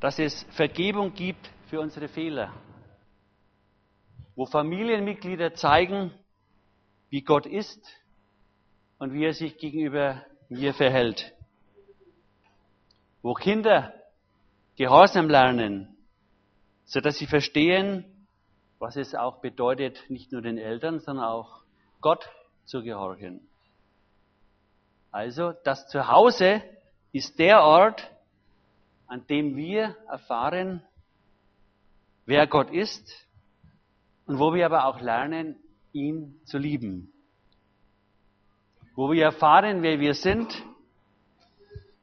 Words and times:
dass 0.00 0.18
es 0.18 0.44
Vergebung 0.50 1.12
gibt 1.12 1.50
für 1.68 1.80
unsere 1.80 2.08
Fehler, 2.08 2.52
wo 4.36 4.46
Familienmitglieder 4.46 5.54
zeigen, 5.54 6.12
wie 7.10 7.22
Gott 7.22 7.46
ist 7.46 7.80
und 8.98 9.12
wie 9.12 9.24
er 9.24 9.34
sich 9.34 9.58
gegenüber 9.58 10.24
mir 10.48 10.74
verhält, 10.74 11.34
wo 13.22 13.34
Kinder 13.34 13.92
Gehorsam 14.76 15.28
lernen, 15.28 15.96
so 16.84 17.00
dass 17.00 17.18
sie 17.18 17.26
verstehen, 17.26 18.04
was 18.78 18.94
es 18.94 19.16
auch 19.16 19.40
bedeutet, 19.40 20.08
nicht 20.08 20.30
nur 20.30 20.40
den 20.40 20.56
Eltern, 20.56 21.00
sondern 21.00 21.24
auch 21.24 21.62
Gott 22.00 22.30
zu 22.64 22.84
gehorchen. 22.84 23.40
Also 25.10 25.52
das 25.64 25.88
Zuhause 25.88 26.62
ist 27.10 27.40
der 27.40 27.62
Ort, 27.62 28.08
an 29.08 29.26
dem 29.26 29.56
wir 29.56 29.96
erfahren, 30.08 30.82
wer 32.26 32.46
Gott 32.46 32.70
ist 32.70 33.26
und 34.26 34.38
wo 34.38 34.54
wir 34.54 34.66
aber 34.66 34.84
auch 34.84 35.00
lernen, 35.00 35.56
ihn 35.92 36.40
zu 36.44 36.58
lieben. 36.58 37.10
Wo 38.94 39.10
wir 39.10 39.24
erfahren, 39.24 39.82
wer 39.82 39.98
wir 39.98 40.14
sind 40.14 40.62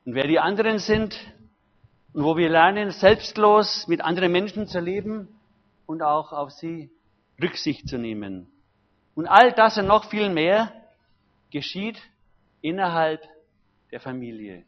und 0.04 0.16
wer 0.16 0.28
die 0.28 0.40
anderen 0.40 0.80
sind 0.80 1.16
und 2.14 2.24
wo 2.24 2.38
wir 2.38 2.50
lernen, 2.50 2.90
selbstlos 2.90 3.88
mit 3.88 4.02
anderen 4.02 4.32
Menschen 4.32 4.68
zu 4.68 4.80
leben 4.80 5.28
und 5.86 6.02
auch 6.02 6.34
auf 6.34 6.52
sie 6.52 6.90
Rücksicht 7.40 7.88
zu 7.88 8.00
nehmen. 8.00 8.48
Und 9.14 9.28
all 9.28 9.52
das 9.54 9.78
und 9.78 9.86
noch 9.86 10.10
viel 10.10 10.30
mehr 10.30 10.74
geschieht 11.52 12.02
innerhalb 12.62 13.22
der 13.92 14.00
Familie. 14.00 14.66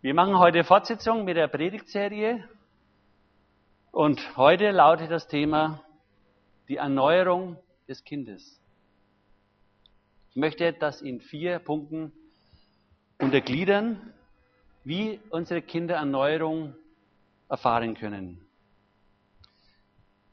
Wir 0.00 0.14
machen 0.14 0.38
heute 0.38 0.62
Fortsetzung 0.62 1.24
mit 1.24 1.36
der 1.36 1.48
Predigtserie 1.48 2.48
und 3.90 4.36
heute 4.36 4.70
lautet 4.70 5.10
das 5.10 5.26
Thema 5.26 5.82
die 6.68 6.76
Erneuerung 6.76 7.56
des 7.88 8.04
Kindes. 8.04 8.60
Ich 10.30 10.36
möchte 10.36 10.72
das 10.72 11.02
in 11.02 11.20
vier 11.20 11.58
Punkten 11.58 12.12
untergliedern, 13.18 14.14
wie 14.84 15.18
unsere 15.30 15.62
Kinder 15.62 15.96
Erneuerung 15.96 16.76
erfahren 17.48 17.94
können. 17.94 18.40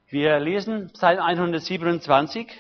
Wir 0.09 0.39
lesen 0.39 0.91
Psalm 0.93 1.17
127. 1.19 2.51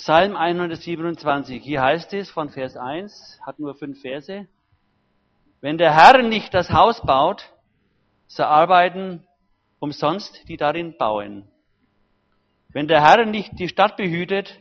Psalm 0.00 0.34
127. 0.34 1.62
Hier 1.62 1.82
heißt 1.82 2.14
es 2.14 2.30
von 2.30 2.48
Vers 2.48 2.74
1, 2.74 3.38
hat 3.44 3.58
nur 3.58 3.74
fünf 3.74 4.00
Verse. 4.00 4.48
Wenn 5.60 5.76
der 5.76 5.94
Herr 5.94 6.22
nicht 6.22 6.54
das 6.54 6.70
Haus 6.70 7.02
baut, 7.02 7.52
so 8.26 8.44
arbeiten 8.44 9.26
umsonst 9.78 10.48
die 10.48 10.56
darin 10.56 10.96
bauen. 10.96 11.46
Wenn 12.70 12.88
der 12.88 13.02
Herr 13.02 13.26
nicht 13.26 13.58
die 13.58 13.68
Stadt 13.68 13.98
behütet, 13.98 14.58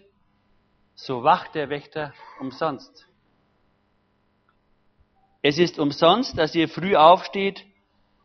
so 0.94 1.24
wacht 1.24 1.56
der 1.56 1.70
Wächter 1.70 2.14
umsonst. 2.42 3.08
Es 5.42 5.58
ist 5.58 5.80
umsonst, 5.80 6.38
dass 6.38 6.54
ihr 6.54 6.68
früh 6.68 6.98
aufsteht 6.98 7.66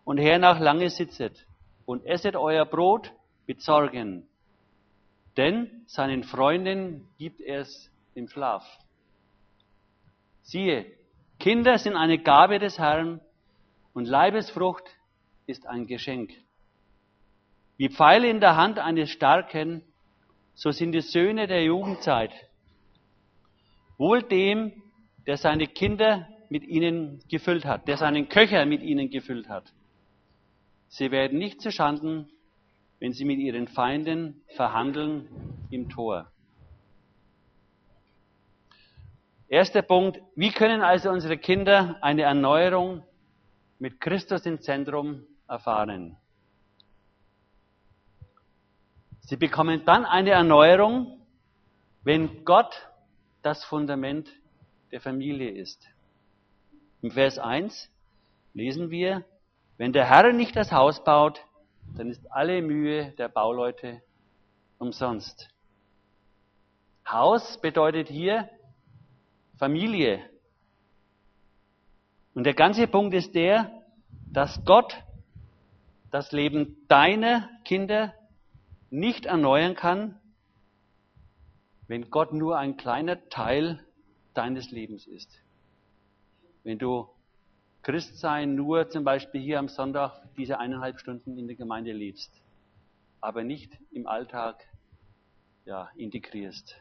und 0.02 0.18
hernach 0.18 0.58
lange 0.58 0.90
sitzet 0.90 1.46
und 1.86 2.04
esset 2.06 2.34
euer 2.34 2.64
Brot 2.64 3.12
mit 3.46 3.62
Sorgen. 3.62 4.26
Denn 5.36 5.82
seinen 5.86 6.22
Freunden 6.22 7.08
gibt 7.18 7.40
er 7.40 7.60
es 7.60 7.90
im 8.14 8.28
Schlaf. 8.28 8.64
Siehe, 10.42 10.86
Kinder 11.40 11.78
sind 11.78 11.96
eine 11.96 12.18
Gabe 12.18 12.58
des 12.58 12.78
Herrn 12.78 13.20
und 13.92 14.06
Leibesfrucht 14.06 14.84
ist 15.46 15.66
ein 15.66 15.86
Geschenk. 15.86 16.32
Wie 17.76 17.88
Pfeile 17.88 18.28
in 18.28 18.40
der 18.40 18.56
Hand 18.56 18.78
eines 18.78 19.10
Starken, 19.10 19.82
so 20.54 20.70
sind 20.70 20.92
die 20.92 21.00
Söhne 21.00 21.46
der 21.46 21.64
Jugendzeit. 21.64 22.32
Wohl 23.98 24.22
dem, 24.22 24.82
der 25.26 25.36
seine 25.36 25.66
Kinder 25.66 26.28
mit 26.48 26.64
ihnen 26.64 27.20
gefüllt 27.28 27.64
hat, 27.64 27.88
der 27.88 27.96
seinen 27.96 28.28
Köcher 28.28 28.64
mit 28.66 28.82
ihnen 28.82 29.10
gefüllt 29.10 29.48
hat. 29.48 29.72
Sie 30.88 31.10
werden 31.10 31.38
nicht 31.38 31.60
zu 31.60 31.72
Schanden, 31.72 32.28
wenn 33.04 33.12
sie 33.12 33.26
mit 33.26 33.38
ihren 33.38 33.68
Feinden 33.68 34.42
verhandeln 34.56 35.28
im 35.68 35.90
Tor. 35.90 36.32
Erster 39.46 39.82
Punkt, 39.82 40.22
wie 40.36 40.50
können 40.50 40.80
also 40.80 41.10
unsere 41.10 41.36
Kinder 41.36 41.98
eine 42.00 42.22
Erneuerung 42.22 43.02
mit 43.78 44.00
Christus 44.00 44.46
im 44.46 44.62
Zentrum 44.62 45.26
erfahren? 45.46 46.16
Sie 49.20 49.36
bekommen 49.36 49.84
dann 49.84 50.06
eine 50.06 50.30
Erneuerung, 50.30 51.20
wenn 52.04 52.46
Gott 52.46 52.88
das 53.42 53.62
Fundament 53.64 54.30
der 54.92 55.02
Familie 55.02 55.50
ist. 55.50 55.86
Im 57.02 57.10
Vers 57.10 57.38
1 57.38 57.90
lesen 58.54 58.88
wir, 58.88 59.26
wenn 59.76 59.92
der 59.92 60.08
Herr 60.08 60.32
nicht 60.32 60.56
das 60.56 60.72
Haus 60.72 61.04
baut, 61.04 61.44
dann 61.96 62.10
ist 62.10 62.30
alle 62.32 62.62
Mühe 62.62 63.12
der 63.12 63.28
Bauleute 63.28 64.02
umsonst. 64.78 65.48
Haus 67.06 67.60
bedeutet 67.60 68.08
hier 68.08 68.48
Familie. 69.58 70.28
Und 72.34 72.44
der 72.44 72.54
ganze 72.54 72.86
Punkt 72.86 73.14
ist 73.14 73.34
der, 73.34 73.70
dass 74.32 74.64
Gott 74.64 74.96
das 76.10 76.32
Leben 76.32 76.76
deiner 76.88 77.48
Kinder 77.64 78.14
nicht 78.90 79.26
erneuern 79.26 79.74
kann, 79.74 80.20
wenn 81.86 82.10
Gott 82.10 82.32
nur 82.32 82.58
ein 82.58 82.76
kleiner 82.76 83.28
Teil 83.28 83.84
deines 84.32 84.70
Lebens 84.70 85.06
ist. 85.06 85.30
Wenn 86.62 86.78
du 86.78 87.08
Christsein 87.84 88.54
nur 88.54 88.88
zum 88.88 89.04
Beispiel 89.04 89.42
hier 89.42 89.58
am 89.58 89.68
Sonntag 89.68 90.22
diese 90.36 90.58
eineinhalb 90.58 90.98
Stunden 90.98 91.36
in 91.38 91.46
der 91.46 91.54
Gemeinde 91.54 91.92
lebst, 91.92 92.32
aber 93.20 93.44
nicht 93.44 93.78
im 93.90 94.06
Alltag 94.06 94.66
ja, 95.66 95.90
integrierst. 95.94 96.76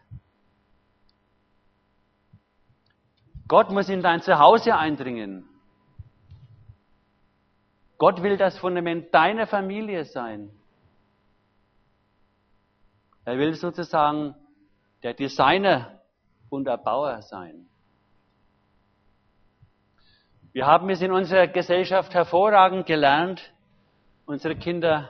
Gott 3.50 3.70
muss 3.70 3.90
in 3.90 4.02
dein 4.02 4.22
Zuhause 4.22 4.78
eindringen. 4.78 5.48
Gott 7.98 8.24
will 8.24 8.38
das 8.38 8.58
Fundament 8.58 9.14
deiner 9.14 9.46
Familie 9.46 10.06
sein. 10.06 10.50
Er 13.26 13.38
will 13.38 13.54
sozusagen 13.56 14.36
der 15.04 15.14
Designer 15.14 16.02
und 16.50 16.68
Erbauer 16.68 17.22
sein. 17.22 17.68
Wir 20.54 20.68
haben 20.68 20.88
es 20.92 21.02
in 21.02 21.12
unserer 21.12 21.48
Gesellschaft 21.48 22.14
hervorragend 22.14 22.86
gelernt, 22.86 23.52
unsere 24.28 24.56
Kinder 24.56 25.10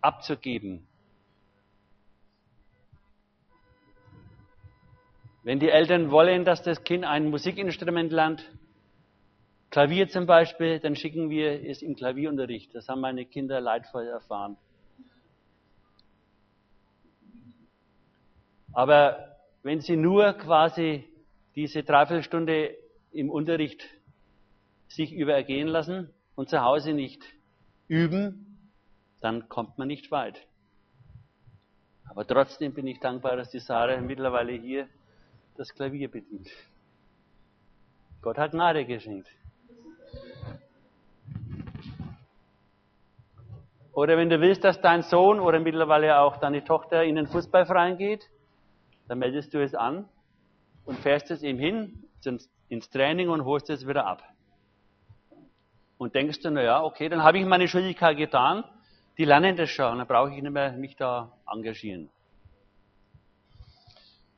abzugeben. 0.00 0.86
Wenn 5.42 5.58
die 5.58 5.68
Eltern 5.68 6.12
wollen, 6.12 6.44
dass 6.44 6.62
das 6.62 6.84
Kind 6.84 7.04
ein 7.04 7.28
Musikinstrument 7.28 8.12
lernt, 8.12 8.48
Klavier 9.70 10.08
zum 10.08 10.26
Beispiel, 10.26 10.78
dann 10.78 10.94
schicken 10.94 11.28
wir 11.28 11.68
es 11.68 11.82
im 11.82 11.96
Klavierunterricht. 11.96 12.72
Das 12.72 12.88
haben 12.88 13.00
meine 13.00 13.24
Kinder 13.24 13.60
leidvoll 13.60 14.06
erfahren. 14.06 14.56
Aber 18.72 19.36
wenn 19.64 19.80
sie 19.80 19.96
nur 19.96 20.34
quasi 20.34 21.04
diese 21.56 21.82
Dreiviertelstunde 21.82 22.76
im 23.10 23.28
Unterricht 23.28 23.82
sich 24.88 25.12
übergehen 25.12 25.68
lassen 25.68 26.10
und 26.34 26.48
zu 26.48 26.62
Hause 26.62 26.92
nicht 26.92 27.22
üben, 27.88 28.70
dann 29.20 29.48
kommt 29.48 29.78
man 29.78 29.88
nicht 29.88 30.10
weit. 30.10 30.46
Aber 32.08 32.26
trotzdem 32.26 32.74
bin 32.74 32.86
ich 32.86 33.00
dankbar, 33.00 33.36
dass 33.36 33.50
die 33.50 33.58
Sarah 33.58 34.00
mittlerweile 34.00 34.52
hier 34.52 34.88
das 35.56 35.74
Klavier 35.74 36.10
bedient. 36.10 36.48
Gott 38.22 38.38
hat 38.38 38.52
Gnade 38.52 38.84
geschenkt. 38.84 39.28
Oder 43.92 44.16
wenn 44.16 44.30
du 44.30 44.40
willst, 44.40 44.62
dass 44.62 44.80
dein 44.80 45.02
Sohn 45.02 45.40
oder 45.40 45.58
mittlerweile 45.58 46.20
auch 46.20 46.36
deine 46.38 46.64
Tochter 46.64 47.02
in 47.04 47.16
den 47.16 47.26
Fußballverein 47.26 47.98
geht, 47.98 48.28
dann 49.08 49.18
meldest 49.18 49.52
du 49.52 49.62
es 49.62 49.74
an 49.74 50.08
und 50.84 50.98
fährst 51.00 51.30
es 51.30 51.42
ihm 51.42 51.58
hin 51.58 52.04
ins 52.68 52.90
Training 52.90 53.28
und 53.28 53.44
holst 53.44 53.70
es 53.70 53.86
wieder 53.86 54.06
ab 54.06 54.22
und 55.98 56.14
denkst 56.14 56.40
du, 56.40 56.50
naja, 56.50 56.82
okay, 56.82 57.08
dann 57.08 57.22
habe 57.22 57.38
ich 57.38 57.44
meine 57.44 57.68
Schuldigkeit 57.68 58.16
getan, 58.16 58.64
die 59.18 59.24
lernen 59.24 59.56
das 59.56 59.68
schon, 59.68 59.98
dann 59.98 60.06
brauche 60.06 60.32
ich 60.32 60.40
nicht 60.40 60.52
mehr 60.52 60.72
mich 60.72 60.96
da 60.96 61.32
engagieren. 61.52 62.08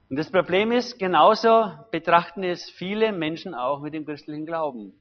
Und 0.09 0.19
das 0.19 0.31
Problem 0.31 0.73
ist, 0.73 0.99
genauso 0.99 1.71
betrachten 1.93 2.43
es 2.43 2.69
viele 2.71 3.13
Menschen 3.13 3.55
auch 3.55 3.81
mit 3.81 3.95
dem 3.95 4.05
christlichen 4.05 4.45
Glauben. 4.45 4.93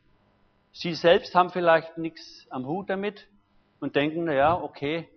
Sie 0.72 0.94
selbst 0.94 1.34
haben 1.34 1.50
vielleicht 1.50 1.98
nichts 1.98 2.46
am 2.52 2.68
Hut 2.68 2.90
damit 2.90 3.28
und 3.80 3.96
denken, 3.96 4.26
na 4.26 4.34
ja, 4.34 4.54
okay, 4.54 5.10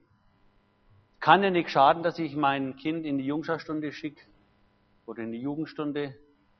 kann 1.20 1.42
ja 1.42 1.50
nicht 1.50 1.68
schaden, 1.68 2.02
dass 2.02 2.18
ich 2.18 2.34
mein 2.34 2.76
Kind 2.76 3.04
in 3.04 3.18
die 3.18 3.26
Jungscharstunde 3.26 3.92
schicke 3.92 4.22
oder 5.04 5.22
in 5.22 5.32
die 5.32 5.40
Jugendstunde 5.40 6.14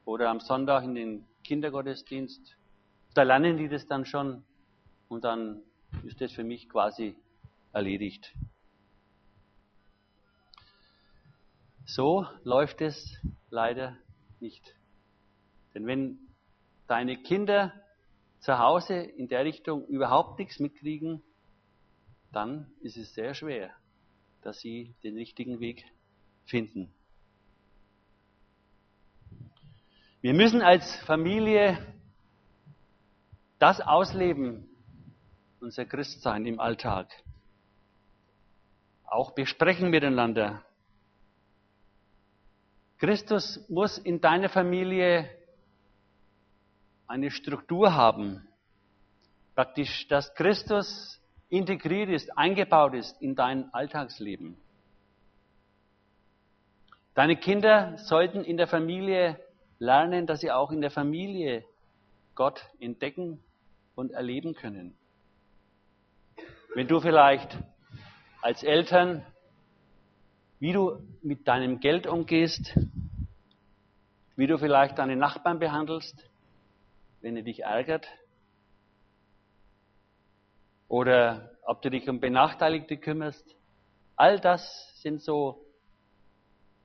oder 0.04 0.28
am 0.28 0.40
Sonntag 0.40 0.84
in 0.84 0.94
den 0.94 1.24
Kindergottesdienst. 1.42 2.56
Da 3.14 3.22
lernen 3.22 3.56
die 3.56 3.68
das 3.68 3.86
dann 3.86 4.04
schon 4.04 4.44
und 5.12 5.24
dann 5.24 5.62
ist 6.04 6.22
das 6.22 6.32
für 6.32 6.42
mich 6.42 6.70
quasi 6.70 7.14
erledigt. 7.74 8.34
So 11.84 12.26
läuft 12.44 12.80
es 12.80 13.20
leider 13.50 13.94
nicht. 14.40 14.74
Denn 15.74 15.86
wenn 15.86 16.18
deine 16.86 17.22
Kinder 17.22 17.74
zu 18.40 18.58
Hause 18.58 18.94
in 18.94 19.28
der 19.28 19.44
Richtung 19.44 19.86
überhaupt 19.86 20.38
nichts 20.38 20.58
mitkriegen, 20.58 21.22
dann 22.32 22.72
ist 22.80 22.96
es 22.96 23.12
sehr 23.12 23.34
schwer, 23.34 23.70
dass 24.40 24.60
sie 24.60 24.94
den 25.02 25.16
richtigen 25.16 25.60
Weg 25.60 25.84
finden. 26.46 26.90
Wir 30.22 30.32
müssen 30.32 30.62
als 30.62 30.96
Familie 31.04 31.76
das 33.58 33.82
ausleben, 33.82 34.71
unser 35.62 35.84
Christsein 35.84 36.44
im 36.44 36.60
Alltag. 36.60 37.08
Auch 39.06 39.30
besprechen 39.30 39.90
miteinander. 39.90 40.64
Christus 42.98 43.64
muss 43.68 43.98
in 43.98 44.20
deiner 44.20 44.48
Familie 44.48 45.28
eine 47.06 47.30
Struktur 47.30 47.94
haben. 47.94 48.46
Praktisch, 49.54 50.08
dass 50.08 50.34
Christus 50.34 51.20
integriert 51.48 52.08
ist, 52.08 52.36
eingebaut 52.36 52.94
ist 52.94 53.20
in 53.20 53.34
dein 53.34 53.72
Alltagsleben. 53.74 54.56
Deine 57.14 57.36
Kinder 57.36 57.98
sollten 57.98 58.42
in 58.42 58.56
der 58.56 58.66
Familie 58.66 59.38
lernen, 59.78 60.26
dass 60.26 60.40
sie 60.40 60.50
auch 60.50 60.70
in 60.70 60.80
der 60.80 60.90
Familie 60.90 61.64
Gott 62.34 62.66
entdecken 62.80 63.42
und 63.94 64.12
erleben 64.12 64.54
können. 64.54 64.96
Wenn 66.74 66.88
du 66.88 67.00
vielleicht 67.00 67.58
als 68.40 68.62
Eltern, 68.62 69.26
wie 70.58 70.72
du 70.72 71.02
mit 71.22 71.46
deinem 71.46 71.80
Geld 71.80 72.06
umgehst, 72.06 72.74
wie 74.36 74.46
du 74.46 74.56
vielleicht 74.56 74.98
deine 74.98 75.16
Nachbarn 75.16 75.58
behandelst, 75.58 76.30
wenn 77.20 77.36
er 77.36 77.42
dich 77.42 77.64
ärgert, 77.64 78.08
oder 80.88 81.50
ob 81.62 81.82
du 81.82 81.90
dich 81.90 82.08
um 82.08 82.20
Benachteiligte 82.20 82.96
kümmerst. 82.96 83.54
All 84.16 84.40
das 84.40 84.98
sind 85.02 85.22
so 85.22 85.64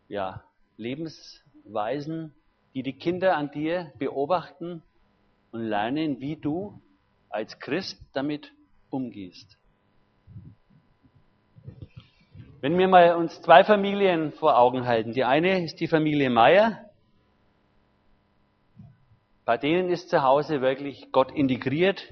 ja, 0.09 0.43
Lebensweisen, 0.75 2.33
die 2.73 2.83
die 2.83 2.97
Kinder 2.97 3.37
an 3.37 3.51
dir 3.51 3.93
beobachten 3.99 4.83
und 5.51 5.61
lernen, 5.61 6.19
wie 6.19 6.35
du 6.35 6.81
als 7.29 7.57
Christ 7.59 8.01
damit 8.13 8.51
umgehst. 8.89 9.57
Wenn 12.59 12.75
wir 12.79 12.87
mal 12.87 13.15
uns 13.15 13.39
zwei 13.43 13.63
Familien 13.63 14.31
vor 14.31 14.57
Augen 14.57 14.87
halten. 14.87 15.13
Die 15.13 15.23
eine 15.23 15.63
ist 15.63 15.79
die 15.79 15.87
Familie 15.87 16.31
Meier. 16.31 16.89
Bei 19.45 19.57
denen 19.57 19.91
ist 19.91 20.09
zu 20.09 20.23
Hause 20.23 20.59
wirklich 20.59 21.11
Gott 21.11 21.31
integriert 21.31 22.11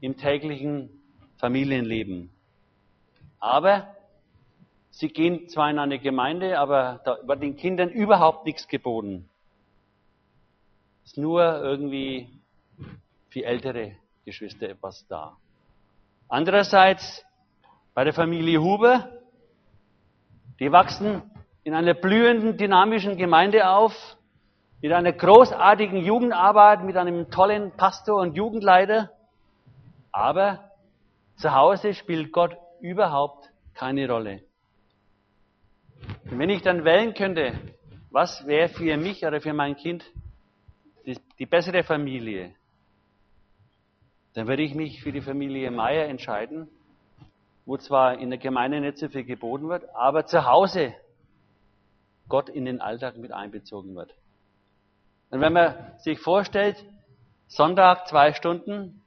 im 0.00 0.16
täglichen 0.16 0.90
Familienleben. 1.38 2.30
Aber 3.40 3.96
sie 4.90 5.08
gehen 5.08 5.48
zwar 5.48 5.68
in 5.70 5.80
eine 5.80 5.98
Gemeinde, 5.98 6.60
aber 6.60 7.00
da 7.04 7.18
wird 7.26 7.42
den 7.42 7.56
Kindern 7.56 7.90
überhaupt 7.90 8.46
nichts 8.46 8.68
geboten. 8.68 9.28
Ist 11.04 11.18
nur 11.18 11.42
irgendwie 11.42 12.28
für 13.28 13.44
ältere 13.44 13.96
Geschwister 14.24 14.68
etwas 14.68 15.04
da. 15.08 15.36
Andererseits 16.28 17.24
bei 17.92 18.04
der 18.04 18.12
Familie 18.12 18.62
Huber, 18.62 19.17
die 20.60 20.72
wachsen 20.72 21.22
in 21.64 21.74
einer 21.74 21.94
blühenden, 21.94 22.56
dynamischen 22.56 23.16
Gemeinde 23.16 23.68
auf, 23.68 23.92
mit 24.80 24.92
einer 24.92 25.12
großartigen 25.12 25.98
Jugendarbeit, 25.98 26.84
mit 26.84 26.96
einem 26.96 27.30
tollen 27.30 27.72
Pastor 27.72 28.20
und 28.20 28.36
Jugendleiter. 28.36 29.10
Aber 30.12 30.70
zu 31.36 31.52
Hause 31.52 31.94
spielt 31.94 32.32
Gott 32.32 32.56
überhaupt 32.80 33.50
keine 33.74 34.08
Rolle. 34.08 34.42
Und 36.30 36.38
wenn 36.38 36.50
ich 36.50 36.62
dann 36.62 36.84
wählen 36.84 37.14
könnte, 37.14 37.58
was 38.10 38.46
wäre 38.46 38.68
für 38.68 38.96
mich 38.96 39.24
oder 39.24 39.40
für 39.40 39.52
mein 39.52 39.76
Kind 39.76 40.04
die, 41.06 41.18
die 41.38 41.46
bessere 41.46 41.82
Familie, 41.82 42.54
dann 44.34 44.46
würde 44.46 44.62
ich 44.62 44.74
mich 44.74 45.02
für 45.02 45.12
die 45.12 45.20
Familie 45.20 45.70
Meier 45.70 46.06
entscheiden, 46.06 46.68
wo 47.68 47.76
zwar 47.76 48.18
in 48.18 48.30
der 48.30 48.38
Gemeinde 48.38 48.80
nicht 48.80 48.96
so 48.96 49.10
viel 49.10 49.24
geboten 49.24 49.68
wird, 49.68 49.94
aber 49.94 50.24
zu 50.24 50.46
Hause 50.46 50.94
Gott 52.26 52.48
in 52.48 52.64
den 52.64 52.80
Alltag 52.80 53.18
mit 53.18 53.30
einbezogen 53.30 53.94
wird. 53.94 54.14
Und 55.28 55.42
wenn 55.42 55.52
man 55.52 55.74
sich 55.98 56.18
vorstellt, 56.18 56.82
Sonntag 57.46 58.08
zwei 58.08 58.32
Stunden, 58.32 59.02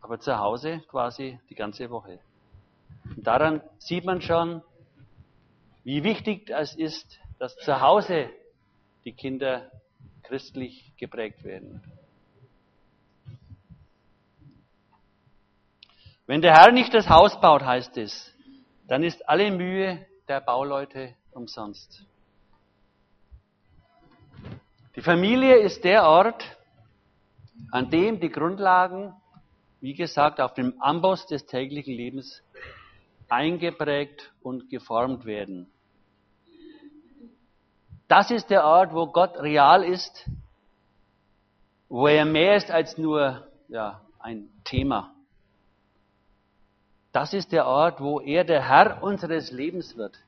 aber 0.00 0.18
zu 0.18 0.38
Hause 0.38 0.80
quasi 0.88 1.38
die 1.50 1.54
ganze 1.54 1.90
Woche. 1.90 2.20
Und 3.14 3.26
daran 3.26 3.60
sieht 3.76 4.06
man 4.06 4.22
schon, 4.22 4.62
wie 5.84 6.02
wichtig 6.04 6.48
es 6.48 6.74
ist, 6.74 7.20
dass 7.38 7.54
zu 7.56 7.82
Hause 7.82 8.30
die 9.04 9.12
Kinder 9.12 9.70
christlich 10.22 10.94
geprägt 10.96 11.44
werden. 11.44 11.82
Wenn 16.28 16.40
der 16.40 16.54
Herr 16.54 16.70
nicht 16.70 16.94
das 16.94 17.08
Haus 17.08 17.40
baut, 17.40 17.64
heißt 17.64 17.96
es, 17.96 18.32
dann 18.86 19.02
ist 19.02 19.28
alle 19.28 19.50
Mühe 19.50 20.06
der 20.28 20.40
Bauleute 20.40 21.16
umsonst. 21.32 22.06
Die 24.94 25.00
Familie 25.00 25.56
ist 25.56 25.82
der 25.82 26.04
Ort, 26.04 26.44
an 27.72 27.90
dem 27.90 28.20
die 28.20 28.30
Grundlagen 28.30 29.12
wie 29.80 29.94
gesagt, 29.94 30.40
auf 30.40 30.54
dem 30.54 30.80
Amboss 30.80 31.26
des 31.26 31.46
täglichen 31.46 31.94
Lebens 31.94 32.42
eingeprägt 33.28 34.32
und 34.42 34.68
geformt 34.70 35.24
werden. 35.24 35.70
Das 38.08 38.30
ist 38.30 38.48
der 38.50 38.64
Ort, 38.64 38.92
wo 38.94 39.06
Gott 39.06 39.36
real 39.38 39.84
ist, 39.84 40.28
wo 41.88 42.06
er 42.06 42.24
mehr 42.24 42.56
ist 42.56 42.70
als 42.70 42.96
nur 42.98 43.46
ja, 43.68 44.00
ein 44.18 44.48
Thema. 44.64 45.14
Das 47.12 47.32
ist 47.32 47.52
der 47.52 47.66
Ort, 47.66 48.00
wo 48.00 48.20
er 48.20 48.44
der 48.44 48.68
Herr 48.68 49.02
unseres 49.02 49.50
Lebens 49.50 49.96
wird, 49.96 50.18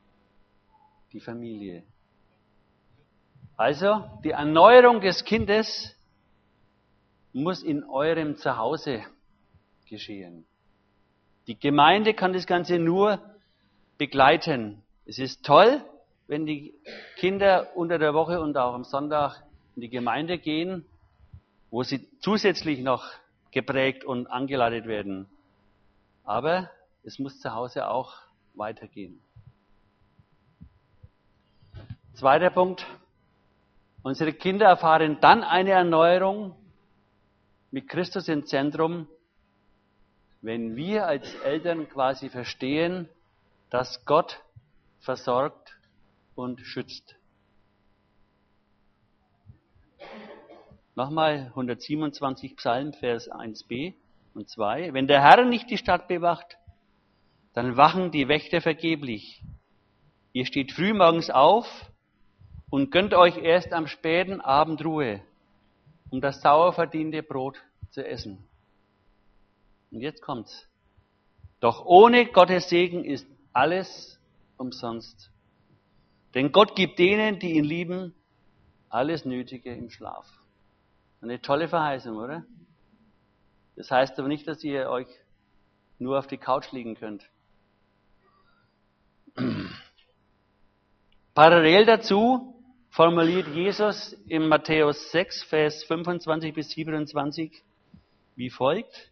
die 1.13 1.21
Familie. 1.21 1.83
Also 3.57 4.05
die 4.25 4.31
Erneuerung 4.31 5.01
des 5.01 5.25
Kindes 5.25 5.95
muss 7.33 7.63
in 7.63 7.85
eurem 7.85 8.37
Zuhause 8.37 9.03
geschehen. 9.89 10.47
Die 11.47 11.59
Gemeinde 11.59 12.15
kann 12.15 12.33
das 12.33 12.47
Ganze 12.47 12.79
nur 12.79 13.21
begleiten. 13.99 14.83
Es 15.05 15.19
ist 15.19 15.45
toll, 15.45 15.83
wenn 16.27 16.47
die 16.47 16.75
Kinder 17.17 17.77
unter 17.77 17.99
der 17.99 18.15
Woche 18.15 18.41
und 18.41 18.57
auch 18.57 18.73
am 18.73 18.85
Sonntag 18.85 19.43
in 19.77 19.83
die 19.83 19.91
Gemeinde 19.91 20.39
gehen, 20.39 20.85
wo 21.71 21.83
sie 21.83 22.09
zusätzlich 22.21 22.81
noch 22.81 23.05
geprägt 23.51 24.05
und 24.05 24.27
angeleitet 24.29 24.87
werden. 24.87 25.29
Aber 26.31 26.71
es 27.03 27.19
muss 27.19 27.41
zu 27.41 27.53
Hause 27.53 27.89
auch 27.89 28.15
weitergehen. 28.55 29.21
Zweiter 32.15 32.51
Punkt. 32.51 32.87
Unsere 34.05 34.33
Kinder 34.33 34.67
erfahren 34.67 35.19
dann 35.21 35.43
eine 35.43 35.71
Erneuerung 35.71 36.55
mit 37.73 37.89
Christus 37.89 38.29
im 38.29 38.47
Zentrum, 38.47 39.09
wenn 40.41 40.77
wir 40.77 41.09
als 41.09 41.35
Eltern 41.41 41.89
quasi 41.89 42.31
verstehen, 42.31 43.09
dass 43.69 44.05
Gott 44.05 44.41
versorgt 45.01 45.77
und 46.37 46.61
schützt. 46.61 47.17
Nochmal 50.95 51.47
127 51.57 52.55
Psalm, 52.55 52.93
Vers 52.93 53.29
1b 53.29 53.97
und 54.35 54.49
2. 54.49 54.93
Wenn 54.93 55.07
der 55.07 55.23
Herr 55.23 55.45
nicht 55.45 55.71
die 55.71 55.79
Stadt 55.79 56.09
bewacht, 56.09 56.57
dann 57.53 57.77
wachen 57.77 58.11
die 58.11 58.29
Wächter 58.29 58.61
vergeblich. 58.61 59.43
Ihr 60.33 60.47
steht 60.47 60.73
frühmorgens 60.73 61.31
auf 61.31 61.91
und 62.71 62.91
gönnt 62.91 63.15
euch 63.15 63.37
erst 63.37 63.73
am 63.73 63.87
späten 63.87 64.41
Abend 64.41 64.85
Ruhe, 64.85 65.23
um 66.11 66.21
das 66.21 66.41
sauer 66.41 66.73
verdiente 66.73 67.23
Brot 67.23 67.57
zu 67.91 68.07
essen. 68.07 68.47
Und 69.91 70.01
jetzt 70.01 70.23
kommt's. 70.23 70.69
Doch 71.59 71.85
ohne 71.85 72.27
Gottes 72.27 72.69
Segen 72.69 73.05
ist 73.05 73.27
alles 73.53 74.19
umsonst. 74.57 75.31
Denn 76.35 76.53
Gott 76.53 76.77
gibt 76.77 76.99
denen, 76.99 77.41
die 77.41 77.57
ihn 77.57 77.65
lieben, 77.65 78.15
alles 78.89 79.25
Nötige 79.25 79.75
im 79.75 79.91
Schlaf. 79.91 80.27
Eine 81.21 81.41
tolle 81.41 81.69
Verheißung, 81.69 82.17
oder? 82.17 82.45
Das 83.81 83.91
heißt 83.91 84.19
aber 84.19 84.29
nicht, 84.29 84.47
dass 84.47 84.63
ihr 84.63 84.91
euch 84.91 85.07
nur 85.99 86.19
auf 86.19 86.27
die 86.27 86.37
Couch 86.37 86.71
liegen 86.71 86.97
könnt. 86.97 87.27
Parallel 91.35 91.87
dazu 91.87 92.63
formuliert 92.91 93.49
Jesus 93.55 94.13
in 94.29 94.49
Matthäus 94.49 95.13
6, 95.13 95.45
Vers 95.45 95.83
25 95.85 96.53
bis 96.53 96.73
27 96.73 97.65
wie 98.37 98.51
folgt. 98.51 99.11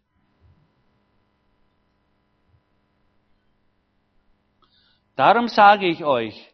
Darum 5.17 5.49
sage 5.49 5.87
ich 5.87 6.05
euch, 6.05 6.53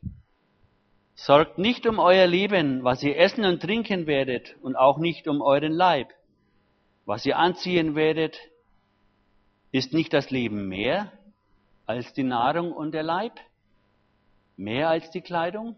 sorgt 1.16 1.58
nicht 1.58 1.84
um 1.84 1.98
euer 1.98 2.28
Leben, 2.28 2.84
was 2.84 3.02
ihr 3.02 3.18
essen 3.18 3.44
und 3.44 3.60
trinken 3.60 4.06
werdet, 4.06 4.54
und 4.62 4.76
auch 4.76 4.98
nicht 4.98 5.26
um 5.26 5.42
euren 5.42 5.72
Leib, 5.72 6.14
was 7.06 7.26
ihr 7.26 7.38
anziehen 7.38 7.94
werdet. 7.94 8.38
Ist 9.72 9.92
nicht 9.92 10.12
das 10.12 10.30
Leben 10.30 10.68
mehr 10.68 11.12
als 11.86 12.12
die 12.14 12.22
Nahrung 12.22 12.72
und 12.72 12.92
der 12.92 13.02
Leib? 13.02 13.38
Mehr 14.56 14.88
als 14.88 15.10
die 15.10 15.20
Kleidung? 15.20 15.76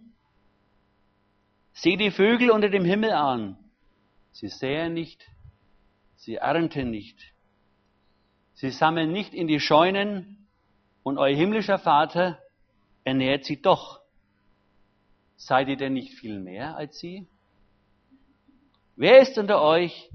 Seht 1.73 2.00
die 2.00 2.11
Vögel 2.11 2.50
unter 2.50 2.68
dem 2.68 2.85
Himmel 2.85 3.12
an. 3.12 3.59
Sie 4.33 4.49
säen 4.49 4.92
nicht, 4.92 5.26
sie 6.16 6.37
ernten 6.37 6.90
nicht. 6.90 7.33
Sie 8.54 8.71
sammeln 8.71 9.12
nicht 9.12 9.35
in 9.35 9.49
die 9.49 9.61
Scheunen 9.61 10.47
und 11.02 11.18
euer 11.18 11.35
himmlischer 11.35 11.78
Vater 11.78 12.38
ernährt 13.04 13.45
sie 13.45 13.61
doch. 13.61 14.00
Seid 15.37 15.68
ihr 15.68 15.76
denn 15.76 15.92
nicht 15.92 16.14
viel 16.14 16.38
mehr 16.40 16.76
als 16.76 16.99
sie? 16.99 17.26
Wer 18.97 19.21
ist 19.21 19.37
unter 19.37 19.61
euch, 19.61 20.11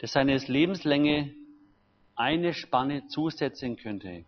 der 0.00 0.08
seines 0.08 0.48
Lebenslänge 0.48 1.34
eine 2.14 2.52
Spanne 2.54 3.06
zusetzen 3.08 3.76
könnte, 3.76 4.24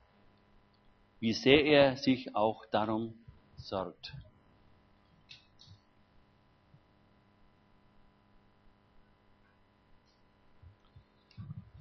wie 1.20 1.32
sehr 1.32 1.64
er 1.64 1.96
sich 1.96 2.34
auch 2.34 2.64
darum 2.66 3.14
sorgt? 3.56 4.14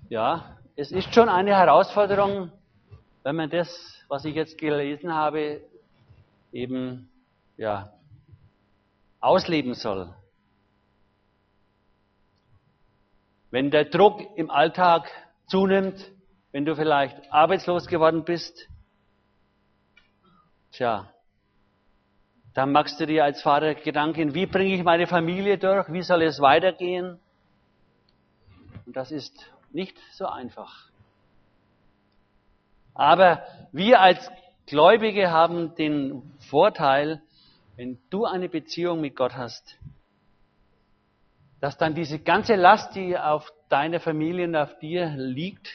Ja, 0.10 0.58
es 0.76 0.92
ist 0.92 1.14
schon 1.14 1.30
eine 1.30 1.56
Herausforderung, 1.56 2.52
wenn 3.22 3.36
man 3.36 3.50
das, 3.50 4.04
was 4.08 4.26
ich 4.26 4.34
jetzt 4.34 4.58
gelesen 4.58 5.14
habe, 5.14 5.62
eben 6.52 7.10
ja, 7.58 7.94
ausleben 9.20 9.76
soll. 9.76 10.12
Wenn 13.52 13.72
der 13.72 13.86
Druck 13.86 14.22
im 14.38 14.50
Alltag 14.50 15.10
zunimmt, 15.48 16.12
wenn 16.52 16.66
du 16.66 16.76
vielleicht 16.76 17.32
arbeitslos 17.32 17.88
geworden 17.88 18.24
bist, 18.24 18.68
tja, 20.72 21.12
dann 22.54 22.72
machst 22.72 23.00
du 23.00 23.06
dir 23.06 23.24
als 23.24 23.42
Vater 23.42 23.76
Gedanken, 23.76 24.34
wie 24.34 24.46
bringe 24.46 24.76
ich 24.76 24.84
meine 24.84 25.08
Familie 25.08 25.58
durch, 25.58 25.92
wie 25.92 26.02
soll 26.02 26.22
es 26.24 26.40
weitergehen? 26.40 27.20
Und 28.86 28.96
das 28.96 29.12
ist 29.12 29.34
nicht 29.72 29.98
so 30.14 30.26
einfach. 30.28 30.90
Aber 32.94 33.44
wir 33.72 34.02
als 34.02 34.30
Gläubige 34.66 35.32
haben 35.32 35.74
den 35.76 36.34
Vorteil, 36.50 37.22
wenn 37.76 37.98
du 38.10 38.26
eine 38.26 38.50
Beziehung 38.50 39.00
mit 39.00 39.16
Gott 39.16 39.36
hast, 39.36 39.78
dass 41.60 41.78
dann 41.78 41.96
diese 41.96 42.20
ganze 42.20 42.56
Last, 42.56 42.96
die 42.96 43.18
auf 43.18 43.52
deiner 43.70 44.00
Familie 44.00 44.46
und 44.46 44.56
auf 44.56 44.78
dir 44.80 45.10
liegt, 45.16 45.70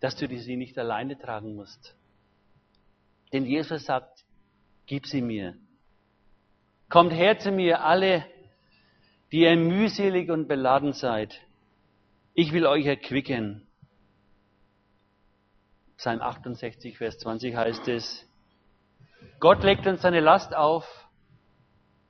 dass 0.00 0.16
du 0.16 0.26
sie 0.28 0.56
nicht 0.56 0.78
alleine 0.78 1.18
tragen 1.18 1.54
musst. 1.54 1.94
Denn 3.32 3.44
Jesus 3.44 3.84
sagt, 3.84 4.24
gib 4.86 5.06
sie 5.06 5.22
mir. 5.22 5.56
Kommt 6.88 7.12
her 7.12 7.38
zu 7.38 7.52
mir, 7.52 7.84
alle, 7.84 8.24
die 9.30 9.42
ihr 9.42 9.56
mühselig 9.56 10.30
und 10.30 10.48
beladen 10.48 10.92
seid 10.92 11.40
ich 12.34 12.52
will 12.52 12.66
euch 12.66 12.86
erquicken. 12.86 13.66
Psalm 15.96 16.22
68, 16.22 16.96
Vers 16.96 17.18
20 17.18 17.54
heißt 17.54 17.88
es, 17.88 18.26
Gott 19.38 19.62
legt 19.62 19.86
uns 19.86 20.00
seine 20.00 20.20
Last 20.20 20.54
auf, 20.54 20.86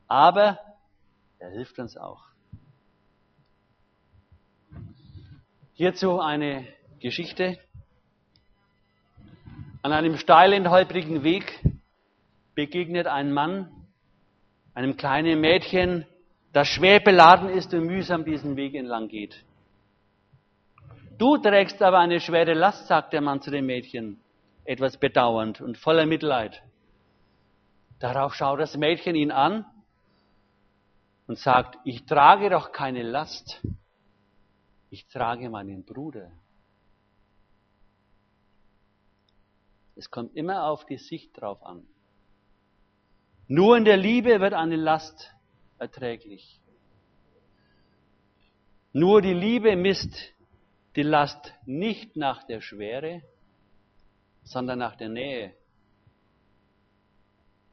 aber 0.06 0.58
er 1.38 1.50
hilft 1.50 1.78
uns 1.78 1.96
auch. 1.96 2.29
Hierzu 5.80 6.20
eine 6.20 6.66
Geschichte. 6.98 7.58
An 9.80 9.92
einem 9.92 10.18
steilen, 10.18 10.68
holprigen 10.68 11.24
Weg 11.24 11.58
begegnet 12.54 13.06
ein 13.06 13.32
Mann 13.32 13.70
einem 14.74 14.98
kleinen 14.98 15.40
Mädchen, 15.40 16.04
das 16.52 16.68
schwer 16.68 17.00
beladen 17.00 17.48
ist 17.48 17.72
und 17.72 17.86
mühsam 17.86 18.26
diesen 18.26 18.56
Weg 18.56 18.74
entlang 18.74 19.08
geht. 19.08 19.42
Du 21.16 21.38
trägst 21.38 21.80
aber 21.80 21.98
eine 22.00 22.20
schwere 22.20 22.52
Last, 22.52 22.86
sagt 22.86 23.14
der 23.14 23.22
Mann 23.22 23.40
zu 23.40 23.50
dem 23.50 23.64
Mädchen, 23.64 24.20
etwas 24.66 24.98
bedauernd 24.98 25.62
und 25.62 25.78
voller 25.78 26.04
Mitleid. 26.04 26.62
Darauf 28.00 28.34
schaut 28.34 28.60
das 28.60 28.76
Mädchen 28.76 29.14
ihn 29.14 29.30
an 29.30 29.64
und 31.26 31.38
sagt, 31.38 31.78
ich 31.84 32.04
trage 32.04 32.50
doch 32.50 32.70
keine 32.70 33.02
Last, 33.02 33.62
ich 34.90 35.06
trage 35.06 35.48
meinen 35.48 35.84
Bruder. 35.84 36.30
Es 39.94 40.10
kommt 40.10 40.34
immer 40.34 40.64
auf 40.64 40.84
die 40.84 40.98
Sicht 40.98 41.40
drauf 41.40 41.62
an. 41.62 41.86
Nur 43.46 43.76
in 43.76 43.84
der 43.84 43.96
Liebe 43.96 44.40
wird 44.40 44.54
eine 44.54 44.76
Last 44.76 45.34
erträglich. 45.78 46.60
Nur 48.92 49.22
die 49.22 49.34
Liebe 49.34 49.76
misst 49.76 50.14
die 50.96 51.02
Last 51.02 51.54
nicht 51.64 52.16
nach 52.16 52.44
der 52.44 52.60
Schwere, 52.60 53.22
sondern 54.42 54.80
nach 54.80 54.96
der 54.96 55.08
Nähe. 55.08 55.54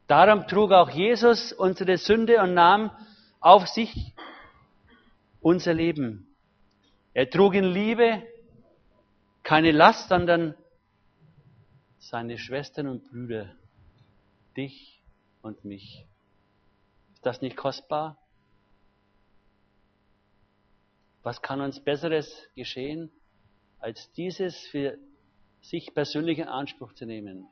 Darum 0.05 0.47
trug 0.47 0.71
auch 0.71 0.89
Jesus 0.89 1.51
unsere 1.51 1.97
Sünde 1.97 2.41
und 2.41 2.53
nahm 2.53 2.91
auf 3.39 3.67
sich 3.67 4.13
unser 5.41 5.74
Leben. 5.74 6.26
Er 7.17 7.27
trug 7.27 7.55
in 7.55 7.63
Liebe 7.63 8.27
keine 9.41 9.71
Last, 9.71 10.07
sondern 10.07 10.53
seine 11.97 12.38
Schwestern 12.38 12.86
und 12.86 13.09
Brüder, 13.09 13.55
dich 14.55 15.01
und 15.41 15.65
mich. 15.65 16.05
Ist 17.15 17.25
das 17.25 17.41
nicht 17.41 17.57
kostbar? 17.57 18.19
Was 21.24 21.41
kann 21.41 21.59
uns 21.59 21.79
Besseres 21.79 22.47
geschehen, 22.55 23.12
als 23.79 24.12
dieses 24.12 24.67
für 24.67 25.00
sich 25.62 25.95
persönlich 25.95 26.38
in 26.38 26.47
Anspruch 26.47 26.93
zu 26.93 27.07
nehmen? 27.07 27.47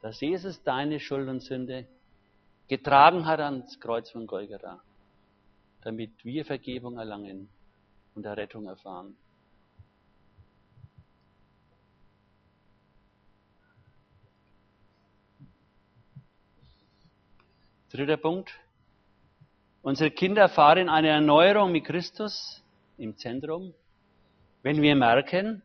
Dass 0.00 0.20
Jesus 0.20 0.60
deine 0.64 0.98
Schuld 0.98 1.28
und 1.28 1.38
Sünde 1.38 1.86
getragen 2.66 3.26
hat 3.26 3.38
ans 3.38 3.78
Kreuz 3.78 4.10
von 4.10 4.26
Golgatha, 4.26 4.82
damit 5.82 6.24
wir 6.24 6.44
Vergebung 6.44 6.98
erlangen 6.98 7.48
und 8.14 8.26
Errettung 8.26 8.66
erfahren. 8.66 9.16
Dritter 17.90 18.16
Punkt. 18.16 18.58
Unsere 19.82 20.10
Kinder 20.10 20.42
erfahren 20.42 20.88
eine 20.88 21.08
Erneuerung 21.08 21.72
mit 21.72 21.84
Christus 21.84 22.64
im 22.96 23.16
Zentrum, 23.16 23.74
wenn 24.62 24.80
wir 24.80 24.96
merken, 24.96 25.62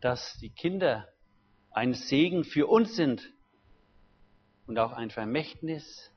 dass 0.00 0.38
die 0.38 0.50
Kinder 0.50 1.08
ein 1.72 1.92
Segen 1.92 2.44
für 2.44 2.66
uns 2.66 2.96
sind 2.96 3.32
und 4.66 4.78
auch 4.78 4.92
ein 4.92 5.10
Vermächtnis 5.10 6.10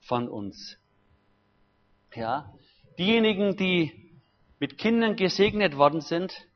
von 0.00 0.28
uns. 0.28 0.76
Ja, 2.14 2.52
diejenigen, 2.98 3.56
die 3.56 4.09
mit 4.60 4.76
Kindern 4.76 5.16
gesegnet 5.16 5.76
worden 5.76 6.02
sind, 6.02 6.46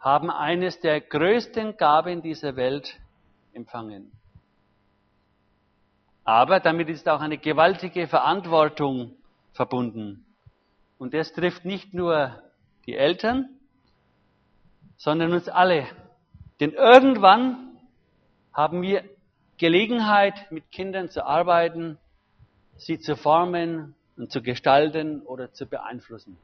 haben 0.00 0.30
eines 0.30 0.80
der 0.80 1.00
größten 1.00 1.76
Gaben 1.76 2.22
dieser 2.22 2.56
Welt 2.56 2.98
empfangen. 3.52 4.10
Aber 6.24 6.60
damit 6.60 6.88
ist 6.88 7.08
auch 7.08 7.20
eine 7.20 7.38
gewaltige 7.38 8.06
Verantwortung 8.06 9.16
verbunden. 9.52 10.24
Und 10.98 11.14
das 11.14 11.32
trifft 11.32 11.64
nicht 11.64 11.94
nur 11.94 12.42
die 12.86 12.96
Eltern, 12.96 13.48
sondern 14.96 15.32
uns 15.32 15.48
alle. 15.48 15.86
Denn 16.60 16.72
irgendwann 16.72 17.78
haben 18.52 18.82
wir 18.82 19.04
Gelegenheit, 19.58 20.50
mit 20.50 20.70
Kindern 20.70 21.08
zu 21.08 21.24
arbeiten, 21.24 21.98
sie 22.76 22.98
zu 22.98 23.16
formen 23.16 23.94
und 24.16 24.32
zu 24.32 24.42
gestalten 24.42 25.22
oder 25.22 25.52
zu 25.52 25.66
beeinflussen. 25.66 26.36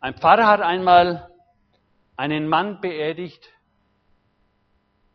Ein 0.00 0.14
Pfarrer 0.14 0.46
hat 0.46 0.62
einmal 0.62 1.30
einen 2.16 2.48
Mann 2.48 2.80
beerdigt, 2.80 3.46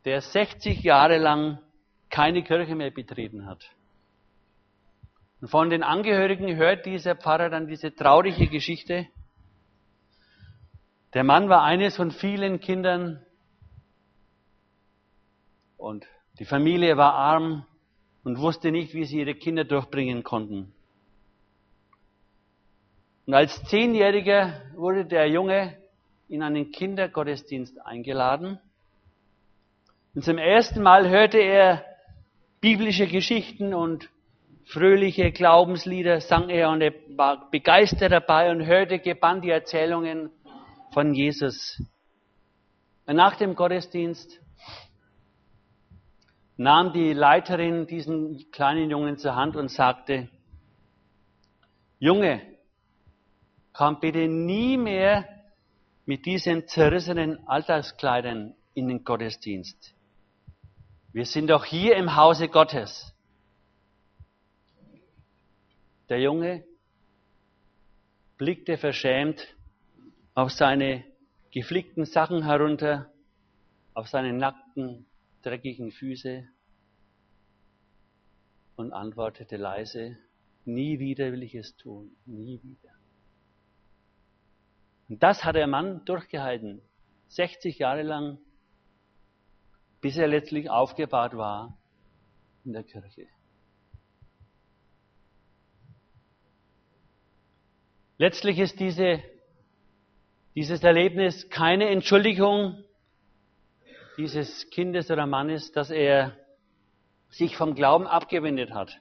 der 0.05 0.21
60 0.21 0.83
Jahre 0.83 1.17
lang 1.17 1.59
keine 2.09 2.43
Kirche 2.43 2.75
mehr 2.75 2.91
betreten 2.91 3.47
hat. 3.47 3.67
Und 5.41 5.47
von 5.47 5.71
den 5.71 5.81
Angehörigen 5.81 6.55
hört 6.55 6.85
dieser 6.85 7.15
Pfarrer 7.15 7.49
dann 7.49 7.67
diese 7.67 7.95
traurige 7.95 8.47
Geschichte. 8.47 9.07
Der 11.15 11.23
Mann 11.23 11.49
war 11.49 11.63
eines 11.63 11.95
von 11.95 12.11
vielen 12.11 12.59
Kindern 12.59 13.25
und 15.77 16.05
die 16.37 16.45
Familie 16.45 16.95
war 16.95 17.13
arm 17.13 17.65
und 18.23 18.37
wusste 18.37 18.71
nicht, 18.71 18.93
wie 18.93 19.05
sie 19.05 19.19
ihre 19.19 19.33
Kinder 19.33 19.63
durchbringen 19.63 20.23
konnten. 20.23 20.74
Und 23.25 23.33
als 23.33 23.63
Zehnjähriger 23.65 24.61
wurde 24.75 25.05
der 25.05 25.27
Junge 25.27 25.77
in 26.27 26.43
einen 26.43 26.71
Kindergottesdienst 26.71 27.83
eingeladen. 27.85 28.59
Und 30.13 30.23
zum 30.23 30.37
ersten 30.37 30.81
Mal 30.81 31.09
hörte 31.09 31.39
er 31.39 31.83
biblische 32.61 33.07
Geschichten 33.07 33.73
und 33.73 34.09
fröhliche 34.65 35.31
Glaubenslieder, 35.31 36.21
sang 36.21 36.49
er 36.49 36.69
und 36.69 36.81
er 36.81 36.93
war 37.15 37.49
begeistert 37.51 38.11
dabei 38.11 38.51
und 38.51 38.65
hörte 38.65 38.99
gebannt 38.99 39.43
die 39.43 39.49
Erzählungen 39.49 40.31
von 40.91 41.13
Jesus. 41.13 41.81
Und 43.05 43.15
nach 43.15 43.35
dem 43.35 43.55
Gottesdienst 43.55 44.39
nahm 46.57 46.93
die 46.93 47.13
Leiterin 47.13 47.85
diesen 47.85 48.49
kleinen 48.51 48.89
Jungen 48.89 49.17
zur 49.17 49.35
Hand 49.35 49.55
und 49.55 49.69
sagte, 49.69 50.29
Junge, 51.99 52.41
komm 53.75 53.99
bitte 53.99 54.27
nie 54.27 54.77
mehr 54.77 55.27
mit 56.05 56.25
diesen 56.25 56.67
zerrissenen 56.67 57.45
Alltagskleidern 57.47 58.55
in 58.73 58.87
den 58.87 59.03
Gottesdienst. 59.03 59.93
Wir 61.11 61.25
sind 61.25 61.47
doch 61.47 61.65
hier 61.65 61.95
im 61.97 62.15
Hause 62.15 62.47
Gottes. 62.47 63.13
Der 66.07 66.21
Junge 66.21 66.63
blickte 68.37 68.77
verschämt 68.77 69.55
auf 70.35 70.51
seine 70.51 71.03
geflickten 71.51 72.05
Sachen 72.05 72.43
herunter, 72.43 73.11
auf 73.93 74.07
seine 74.07 74.31
nackten, 74.33 75.05
dreckigen 75.41 75.91
Füße 75.91 76.47
und 78.75 78.93
antwortete 78.93 79.57
leise, 79.57 80.17
nie 80.65 80.99
wieder 80.99 81.31
will 81.31 81.43
ich 81.43 81.55
es 81.55 81.75
tun, 81.77 82.15
nie 82.25 82.61
wieder. 82.61 82.94
Und 85.07 85.21
das 85.21 85.43
hat 85.43 85.55
der 85.55 85.67
Mann 85.67 86.03
durchgehalten, 86.05 86.81
60 87.27 87.79
Jahre 87.79 88.01
lang, 88.01 88.39
bis 90.01 90.17
er 90.17 90.27
letztlich 90.27 90.69
aufgebahrt 90.69 91.35
war 91.37 91.77
in 92.63 92.73
der 92.73 92.83
Kirche. 92.83 93.27
Letztlich 98.17 98.59
ist 98.59 98.79
diese, 98.79 99.21
dieses 100.55 100.83
Erlebnis 100.83 101.49
keine 101.49 101.89
Entschuldigung 101.89 102.85
dieses 104.17 104.69
Kindes 104.69 105.11
oder 105.11 105.25
Mannes, 105.25 105.71
dass 105.71 105.89
er 105.89 106.37
sich 107.29 107.57
vom 107.57 107.75
Glauben 107.75 108.07
abgewendet 108.07 108.71
hat. 108.71 108.97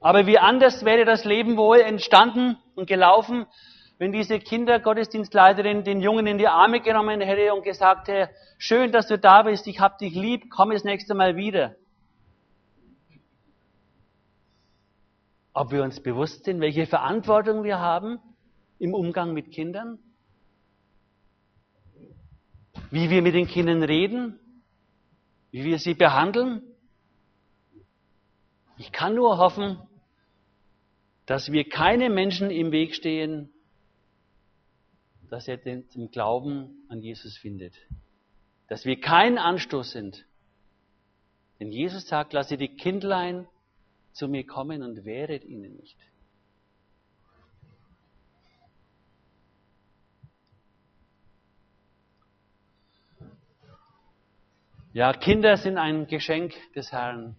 Aber 0.00 0.26
wie 0.26 0.38
anders 0.38 0.84
wäre 0.84 1.04
das 1.04 1.24
Leben 1.24 1.56
wohl 1.56 1.80
entstanden 1.80 2.58
und 2.74 2.86
gelaufen, 2.86 3.46
wenn 3.98 4.12
diese 4.12 4.38
Kindergottesdienstleiterin 4.38 5.84
den 5.84 6.00
Jungen 6.00 6.26
in 6.26 6.38
die 6.38 6.48
Arme 6.48 6.80
genommen 6.80 7.20
hätte 7.20 7.54
und 7.54 7.64
gesagt 7.64 8.08
hätte, 8.08 8.32
schön, 8.58 8.92
dass 8.92 9.06
du 9.06 9.18
da 9.18 9.42
bist, 9.42 9.66
ich 9.66 9.80
hab 9.80 9.98
dich 9.98 10.14
lieb, 10.14 10.50
komm 10.50 10.70
das 10.70 10.84
nächste 10.84 11.14
Mal 11.14 11.36
wieder. 11.36 11.76
Ob 15.54 15.72
wir 15.72 15.82
uns 15.82 16.02
bewusst 16.02 16.44
sind, 16.44 16.60
welche 16.60 16.86
Verantwortung 16.86 17.64
wir 17.64 17.78
haben 17.78 18.18
im 18.78 18.92
Umgang 18.92 19.32
mit 19.32 19.50
Kindern? 19.50 19.98
Wie 22.90 23.08
wir 23.08 23.22
mit 23.22 23.34
den 23.34 23.46
Kindern 23.46 23.82
reden? 23.82 24.38
Wie 25.50 25.64
wir 25.64 25.78
sie 25.78 25.94
behandeln? 25.94 26.62
Ich 28.76 28.92
kann 28.92 29.14
nur 29.14 29.38
hoffen, 29.38 29.78
dass 31.24 31.50
wir 31.50 31.66
keine 31.66 32.10
Menschen 32.10 32.50
im 32.50 32.72
Weg 32.72 32.94
stehen, 32.94 33.50
dass 35.30 35.48
er 35.48 35.56
den 35.56 35.88
zum 35.88 36.10
Glauben 36.10 36.86
an 36.88 37.00
Jesus 37.00 37.36
findet. 37.36 37.74
Dass 38.68 38.84
wir 38.84 39.00
kein 39.00 39.38
Anstoß 39.38 39.92
sind. 39.92 40.24
Denn 41.60 41.70
Jesus 41.70 42.06
sagt, 42.06 42.32
lasse 42.32 42.56
die 42.56 42.76
Kindlein 42.76 43.46
zu 44.12 44.28
mir 44.28 44.46
kommen 44.46 44.82
und 44.82 45.04
wehret 45.04 45.44
ihnen 45.44 45.76
nicht. 45.76 45.98
Ja, 54.92 55.12
Kinder 55.12 55.58
sind 55.58 55.76
ein 55.76 56.06
Geschenk 56.06 56.54
des 56.74 56.90
Herrn. 56.90 57.36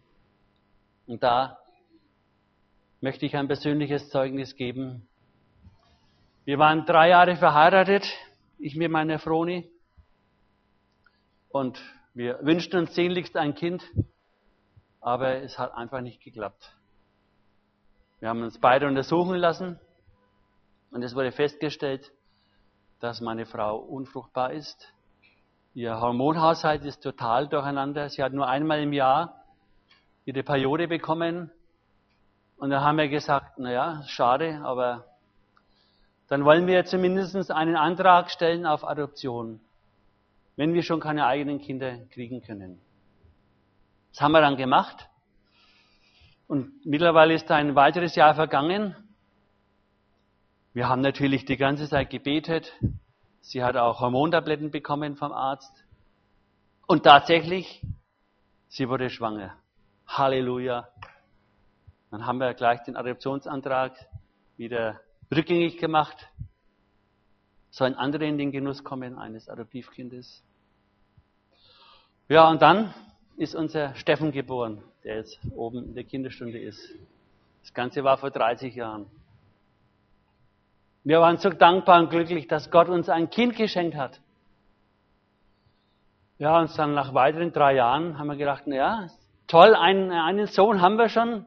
Und 1.07 1.23
da 1.23 1.57
möchte 3.01 3.25
ich 3.25 3.35
ein 3.35 3.47
persönliches 3.47 4.09
Zeugnis 4.09 4.55
geben. 4.55 5.07
Wir 6.47 6.59
waren 6.59 6.85
drei 6.85 7.09
Jahre 7.09 7.35
verheiratet, 7.35 8.07
ich 8.57 8.77
mit 8.77 8.89
meiner 8.89 9.19
Froni. 9.19 9.69
Und 11.49 11.77
wir 12.13 12.39
wünschten 12.41 12.79
uns 12.79 12.95
sehnlichst 12.95 13.35
ein 13.35 13.53
Kind, 13.53 13.83
aber 15.01 15.41
es 15.41 15.59
hat 15.59 15.73
einfach 15.75 15.99
nicht 15.99 16.23
geklappt. 16.23 16.73
Wir 18.21 18.29
haben 18.29 18.43
uns 18.43 18.61
beide 18.61 18.87
untersuchen 18.87 19.35
lassen 19.35 19.77
und 20.91 21.03
es 21.03 21.15
wurde 21.15 21.33
festgestellt, 21.33 22.13
dass 23.01 23.19
meine 23.19 23.45
Frau 23.45 23.75
unfruchtbar 23.79 24.53
ist. 24.53 24.93
Ihr 25.73 25.99
Hormonhaushalt 25.99 26.85
ist 26.85 27.03
total 27.03 27.49
durcheinander. 27.49 28.07
Sie 28.07 28.23
hat 28.23 28.31
nur 28.31 28.47
einmal 28.47 28.79
im 28.79 28.93
Jahr 28.93 29.43
ihre 30.23 30.43
Periode 30.43 30.87
bekommen. 30.87 31.51
Und 32.55 32.69
da 32.69 32.79
haben 32.79 32.99
wir 32.99 33.09
gesagt, 33.09 33.59
naja, 33.59 34.01
schade, 34.07 34.61
aber 34.63 35.16
dann 36.27 36.43
wollen 36.43 36.67
wir 36.67 36.83
zumindest 36.85 37.51
einen 37.51 37.75
Antrag 37.75 38.29
stellen 38.31 38.65
auf 38.65 38.85
Adoption, 38.85 39.61
wenn 40.55 40.73
wir 40.73 40.83
schon 40.83 40.99
keine 40.99 41.25
eigenen 41.25 41.59
Kinder 41.59 41.99
kriegen 42.09 42.41
können. 42.41 42.81
Das 44.11 44.21
haben 44.21 44.33
wir 44.33 44.41
dann 44.41 44.57
gemacht. 44.57 45.09
Und 46.47 46.85
mittlerweile 46.85 47.33
ist 47.33 47.49
ein 47.51 47.75
weiteres 47.75 48.15
Jahr 48.15 48.35
vergangen. 48.35 48.95
Wir 50.73 50.89
haben 50.89 51.01
natürlich 51.01 51.45
die 51.45 51.57
ganze 51.57 51.87
Zeit 51.87 52.09
gebetet. 52.09 52.73
Sie 53.41 53.63
hat 53.63 53.77
auch 53.77 53.99
Hormontabletten 53.99 54.71
bekommen 54.71 55.15
vom 55.15 55.31
Arzt. 55.31 55.85
Und 56.87 57.03
tatsächlich, 57.03 57.85
sie 58.67 58.89
wurde 58.89 59.09
schwanger. 59.09 59.55
Halleluja. 60.07 60.87
Dann 62.11 62.25
haben 62.25 62.39
wir 62.39 62.53
gleich 62.53 62.83
den 62.83 62.95
Adoptionsantrag 62.95 63.93
wieder 64.55 64.99
rückgängig 65.33 65.77
gemacht, 65.77 66.27
sollen 67.69 67.95
andere 67.95 68.25
in 68.25 68.37
den 68.37 68.51
Genuss 68.51 68.83
kommen 68.83 69.17
eines 69.17 69.49
Adoptivkindes. 69.49 70.43
Ja, 72.29 72.49
und 72.49 72.61
dann 72.61 72.93
ist 73.37 73.55
unser 73.55 73.95
Steffen 73.95 74.31
geboren, 74.31 74.83
der 75.03 75.17
jetzt 75.17 75.39
oben 75.55 75.85
in 75.85 75.95
der 75.95 76.03
Kinderstunde 76.03 76.59
ist. 76.59 76.93
Das 77.61 77.73
Ganze 77.73 78.03
war 78.03 78.17
vor 78.17 78.31
30 78.31 78.75
Jahren. 78.75 79.05
Wir 81.03 81.21
waren 81.21 81.37
so 81.37 81.49
dankbar 81.49 82.01
und 82.01 82.09
glücklich, 82.09 82.47
dass 82.47 82.69
Gott 82.69 82.89
uns 82.89 83.07
ein 83.07 83.29
Kind 83.29 83.55
geschenkt 83.55 83.95
hat. 83.95 84.19
Ja, 86.37 86.59
und 86.59 86.77
dann 86.77 86.93
nach 86.93 87.13
weiteren 87.13 87.51
drei 87.51 87.75
Jahren 87.75 88.19
haben 88.19 88.27
wir 88.27 88.35
gedacht, 88.35 88.63
na 88.65 88.75
ja, 88.75 89.07
toll, 89.47 89.73
einen, 89.73 90.11
einen 90.11 90.47
Sohn 90.47 90.81
haben 90.81 90.97
wir 90.97 91.09
schon, 91.09 91.45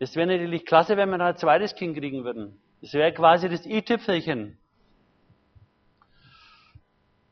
es 0.00 0.16
wäre 0.16 0.26
natürlich 0.26 0.64
klasse, 0.64 0.96
wenn 0.96 1.10
wir 1.10 1.18
noch 1.18 1.26
ein 1.26 1.36
zweites 1.36 1.74
Kind 1.74 1.96
kriegen 1.96 2.24
würden. 2.24 2.58
Das 2.80 2.94
wäre 2.94 3.12
quasi 3.12 3.48
das 3.48 3.66
i-Tüpfelchen. 3.66 4.58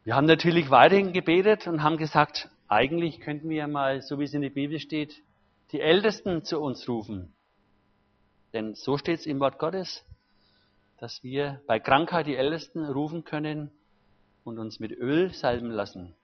Wir 0.04 0.14
haben 0.14 0.26
natürlich 0.26 0.70
weiterhin 0.70 1.12
gebetet 1.12 1.66
und 1.66 1.82
haben 1.82 1.96
gesagt, 1.96 2.48
eigentlich 2.68 3.20
könnten 3.20 3.48
wir 3.48 3.66
mal, 3.66 4.02
so 4.02 4.18
wie 4.18 4.24
es 4.24 4.34
in 4.34 4.42
der 4.42 4.50
Bibel 4.50 4.78
steht, 4.78 5.22
die 5.72 5.80
Ältesten 5.80 6.44
zu 6.44 6.60
uns 6.60 6.88
rufen. 6.88 7.34
Denn 8.52 8.74
so 8.74 8.96
steht 8.96 9.20
es 9.20 9.26
im 9.26 9.40
Wort 9.40 9.58
Gottes. 9.58 10.04
dass 10.98 11.22
wir 11.22 11.60
bei 11.66 11.78
Krankheit 11.78 12.26
die 12.26 12.36
Ältesten 12.36 12.84
rufen 12.84 13.24
können 13.24 13.70
und 14.44 14.58
uns 14.58 14.80
mit 14.80 14.90
Öl 14.92 15.32
salben 15.32 15.70
lassen. 15.70 16.14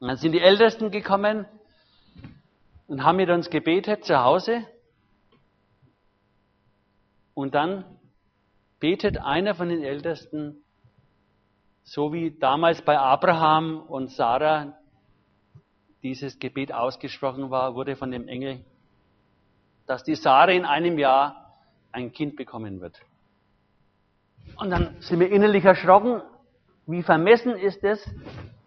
Und 0.00 0.08
dann 0.08 0.16
sind 0.16 0.32
die 0.32 0.40
Ältesten 0.40 0.90
gekommen 0.90 1.46
und 2.86 3.04
haben 3.04 3.16
mit 3.16 3.30
uns 3.30 3.50
gebetet 3.50 4.04
zu 4.04 4.18
Hause. 4.18 4.66
Und 7.38 7.54
dann 7.54 7.84
betet 8.80 9.16
einer 9.18 9.54
von 9.54 9.68
den 9.68 9.84
Ältesten, 9.84 10.56
so 11.84 12.12
wie 12.12 12.36
damals 12.36 12.82
bei 12.82 12.98
Abraham 12.98 13.80
und 13.80 14.10
Sarah 14.10 14.76
dieses 16.02 16.40
Gebet 16.40 16.72
ausgesprochen 16.72 17.48
war, 17.48 17.76
wurde 17.76 17.94
von 17.94 18.10
dem 18.10 18.26
Engel, 18.26 18.64
dass 19.86 20.02
die 20.02 20.16
Sarah 20.16 20.50
in 20.50 20.64
einem 20.64 20.98
Jahr 20.98 21.54
ein 21.92 22.10
Kind 22.10 22.34
bekommen 22.34 22.80
wird. 22.80 22.98
Und 24.56 24.70
dann 24.70 24.96
sind 24.98 25.20
wir 25.20 25.30
innerlich 25.30 25.64
erschrocken, 25.64 26.20
wie 26.86 27.04
vermessen 27.04 27.54
ist 27.54 27.84
es, 27.84 28.04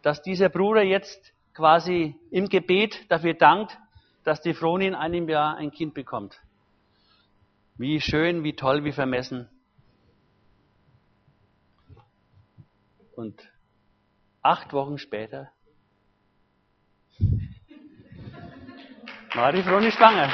dass 0.02 0.22
dieser 0.22 0.48
Bruder 0.48 0.82
jetzt 0.82 1.34
quasi 1.54 2.16
im 2.30 2.48
Gebet 2.48 3.12
dafür 3.12 3.34
dankt, 3.34 3.78
dass 4.24 4.40
die 4.40 4.54
Froni 4.54 4.88
in 4.88 4.96
einem 4.96 5.28
Jahr 5.28 5.58
ein 5.58 5.72
Kind 5.72 5.94
bekommt. 5.94 6.40
Wie 7.82 8.00
schön, 8.00 8.44
wie 8.44 8.54
toll, 8.54 8.84
wie 8.84 8.92
vermessen. 8.92 9.50
Und 13.16 13.42
acht 14.44 14.72
Wochen 14.72 15.00
später 15.00 15.52
war 19.34 19.52
die 19.52 19.64
Froni 19.64 19.92
schwanger. 19.92 20.32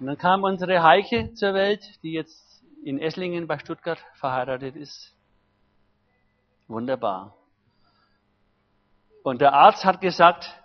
Und 0.00 0.06
dann 0.06 0.18
kam 0.18 0.42
unsere 0.42 0.82
Heike 0.82 1.32
zur 1.34 1.54
Welt, 1.54 1.84
die 2.02 2.10
jetzt 2.10 2.60
in 2.82 2.98
Esslingen 2.98 3.46
bei 3.46 3.56
Stuttgart 3.60 4.04
verheiratet 4.14 4.74
ist. 4.74 5.14
Wunderbar. 6.66 7.36
Und 9.22 9.40
der 9.40 9.52
Arzt 9.52 9.84
hat 9.84 10.00
gesagt, 10.00 10.60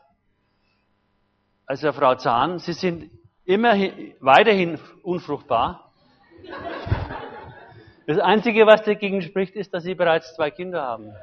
also 1.68 1.94
Frau 1.94 2.16
Zahn, 2.16 2.58
Sie 2.58 2.74
sind 2.74 3.12
immerhin 3.46 4.16
weiterhin 4.20 4.80
unfruchtbar. 5.04 5.92
Das 8.08 8.20
Einzige, 8.20 8.68
was 8.68 8.84
dagegen 8.84 9.22
spricht, 9.22 9.56
ist, 9.56 9.74
dass 9.74 9.84
Sie 9.84 9.96
bereits 9.96 10.36
zwei 10.36 10.52
Kinder 10.52 10.84
haben. 10.84 11.14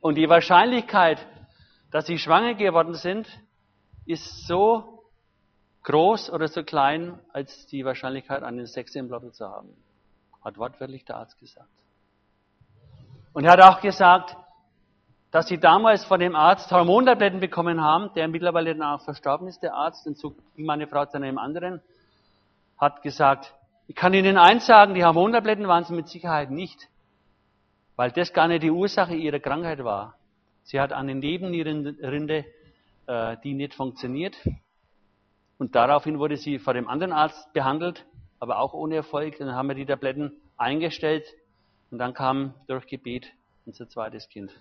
Und 0.00 0.16
die 0.16 0.28
Wahrscheinlichkeit, 0.28 1.24
dass 1.90 2.06
Sie 2.06 2.18
schwanger 2.18 2.54
geworden 2.54 2.94
sind, 2.94 3.28
ist 4.06 4.46
so 4.46 5.04
groß 5.84 6.30
oder 6.30 6.48
so 6.48 6.64
klein 6.64 7.18
als 7.32 7.66
die 7.66 7.84
Wahrscheinlichkeit, 7.84 8.42
einen 8.42 8.66
Sex 8.66 8.94
im 8.94 9.08
Lotto 9.08 9.30
zu 9.30 9.48
haben. 9.48 9.70
Hat 10.44 10.58
wortwörtlich 10.58 11.04
der 11.04 11.16
Arzt 11.16 11.38
gesagt. 11.38 11.68
Und 13.32 13.44
er 13.44 13.52
hat 13.52 13.62
auch 13.62 13.80
gesagt, 13.80 14.36
dass 15.30 15.48
sie 15.48 15.58
damals 15.58 16.04
von 16.04 16.20
dem 16.20 16.34
Arzt 16.34 16.70
Hormontabletten 16.70 17.40
bekommen 17.40 17.82
haben, 17.82 18.10
der 18.14 18.28
mittlerweile 18.28 18.74
danach 18.74 19.02
verstorben 19.02 19.46
ist, 19.48 19.62
der 19.62 19.74
Arzt, 19.74 20.06
und 20.06 20.16
so 20.16 20.34
ging 20.56 20.64
meine 20.64 20.86
Frau 20.86 21.04
zu 21.04 21.16
einem 21.16 21.38
anderen, 21.38 21.82
hat 22.78 23.02
gesagt, 23.02 23.54
ich 23.88 23.96
kann 23.96 24.14
Ihnen 24.14 24.38
eins 24.38 24.66
sagen, 24.66 24.94
die 24.94 25.04
Hormontabletten 25.04 25.66
waren 25.66 25.84
sie 25.84 25.94
mit 25.94 26.08
Sicherheit 26.08 26.50
nicht, 26.50 26.88
weil 27.96 28.10
das 28.10 28.32
gar 28.32 28.48
nicht 28.48 28.62
die 28.62 28.70
Ursache 28.70 29.14
ihrer 29.14 29.40
Krankheit 29.40 29.82
war. 29.82 30.14
Sie 30.62 30.78
hat 30.78 30.92
eine 30.92 31.14
Nebennierenrinde, 31.14 32.44
äh, 33.06 33.36
die 33.42 33.54
nicht 33.54 33.74
funktioniert. 33.74 34.36
Und 35.56 35.74
daraufhin 35.74 36.18
wurde 36.18 36.36
sie 36.36 36.58
vor 36.58 36.74
dem 36.74 36.86
anderen 36.86 37.12
Arzt 37.12 37.52
behandelt, 37.54 38.04
aber 38.38 38.58
auch 38.58 38.74
ohne 38.74 38.96
Erfolg. 38.96 39.38
Dann 39.38 39.54
haben 39.54 39.68
wir 39.68 39.74
die 39.74 39.86
Tabletten 39.86 40.32
eingestellt 40.58 41.24
und 41.90 41.98
dann 41.98 42.12
kam 42.12 42.54
durch 42.66 42.86
Gebet 42.86 43.32
unser 43.64 43.88
zweites 43.88 44.28
Kind. 44.28 44.52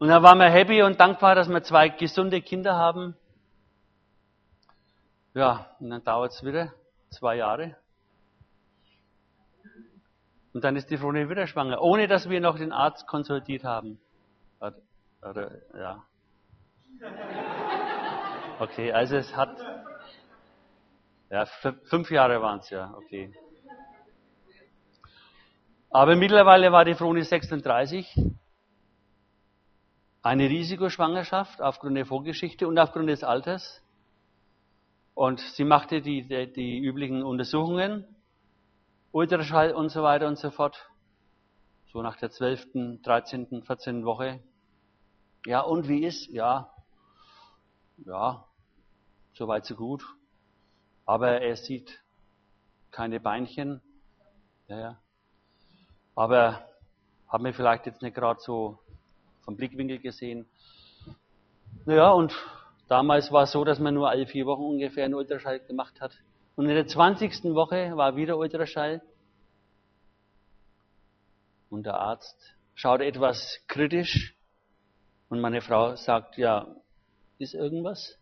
Und 0.00 0.08
dann 0.08 0.22
waren 0.22 0.38
wir 0.38 0.48
happy 0.48 0.82
und 0.82 0.98
dankbar, 0.98 1.34
dass 1.34 1.46
wir 1.50 1.62
zwei 1.62 1.90
gesunde 1.90 2.40
Kinder 2.40 2.74
haben. 2.74 3.14
Ja, 5.34 5.76
und 5.78 5.90
dann 5.90 6.02
dauert 6.02 6.32
es 6.32 6.42
wieder 6.42 6.72
zwei 7.10 7.36
Jahre. 7.36 7.76
Und 10.54 10.64
dann 10.64 10.74
ist 10.76 10.90
die 10.90 10.96
Frau 10.96 11.12
wieder 11.12 11.46
schwanger, 11.46 11.82
ohne 11.82 12.08
dass 12.08 12.30
wir 12.30 12.40
noch 12.40 12.56
den 12.56 12.72
Arzt 12.72 13.06
konsultiert 13.06 13.62
haben. 13.62 14.00
Oder, 15.20 15.50
ja. 15.74 16.02
Okay, 18.58 18.92
also 18.92 19.16
es 19.16 19.36
hat. 19.36 19.54
Ja, 21.28 21.44
fünf 21.44 22.10
Jahre 22.10 22.40
waren 22.40 22.60
es 22.60 22.70
ja, 22.70 22.94
okay. 22.96 23.34
Aber 25.90 26.16
mittlerweile 26.16 26.72
war 26.72 26.86
die 26.86 26.94
Froni 26.94 27.22
36. 27.22 28.18
Eine 30.22 30.50
Risikoschwangerschaft 30.50 31.62
aufgrund 31.62 31.96
der 31.96 32.06
Vorgeschichte 32.06 32.68
und 32.68 32.78
aufgrund 32.78 33.08
des 33.08 33.24
Alters. 33.24 33.82
Und 35.14 35.40
sie 35.40 35.64
machte 35.64 36.02
die, 36.02 36.26
die, 36.26 36.52
die 36.52 36.78
üblichen 36.78 37.22
Untersuchungen, 37.22 38.04
Ultraschall 39.12 39.72
und 39.72 39.88
so 39.88 40.02
weiter 40.02 40.28
und 40.28 40.38
so 40.38 40.50
fort. 40.50 40.90
So 41.92 42.02
nach 42.02 42.16
der 42.16 42.30
12., 42.30 43.00
13., 43.02 43.62
14. 43.62 44.04
Woche. 44.04 44.40
Ja, 45.46 45.60
und 45.60 45.88
wie 45.88 46.04
ist? 46.04 46.28
Ja, 46.28 46.70
ja, 48.04 48.44
Soweit 49.32 49.64
so 49.64 49.74
gut. 49.74 50.04
Aber 51.06 51.40
er 51.40 51.56
sieht 51.56 52.02
keine 52.90 53.20
Beinchen. 53.20 53.80
Ja, 54.68 54.78
ja. 54.78 55.02
Aber 56.14 56.68
haben 57.28 57.44
wir 57.44 57.54
vielleicht 57.54 57.86
jetzt 57.86 58.02
nicht 58.02 58.14
gerade 58.14 58.40
so 58.40 58.78
vom 59.42 59.56
Blickwinkel 59.56 59.98
gesehen. 59.98 60.46
Naja, 61.86 62.10
und 62.10 62.34
damals 62.88 63.32
war 63.32 63.44
es 63.44 63.52
so, 63.52 63.64
dass 63.64 63.78
man 63.78 63.94
nur 63.94 64.10
alle 64.10 64.26
vier 64.26 64.46
Wochen 64.46 64.62
ungefähr 64.62 65.04
einen 65.04 65.14
Ultraschall 65.14 65.60
gemacht 65.60 66.00
hat. 66.00 66.12
Und 66.56 66.66
in 66.68 66.74
der 66.74 66.86
20. 66.86 67.54
Woche 67.54 67.96
war 67.96 68.16
wieder 68.16 68.36
Ultraschall. 68.36 69.02
Und 71.70 71.84
der 71.84 71.94
Arzt 71.94 72.54
schaut 72.74 73.00
etwas 73.00 73.60
kritisch. 73.68 74.36
Und 75.28 75.40
meine 75.40 75.60
Frau 75.60 75.94
sagt, 75.96 76.36
ja, 76.36 76.66
ist 77.38 77.54
irgendwas? 77.54 78.18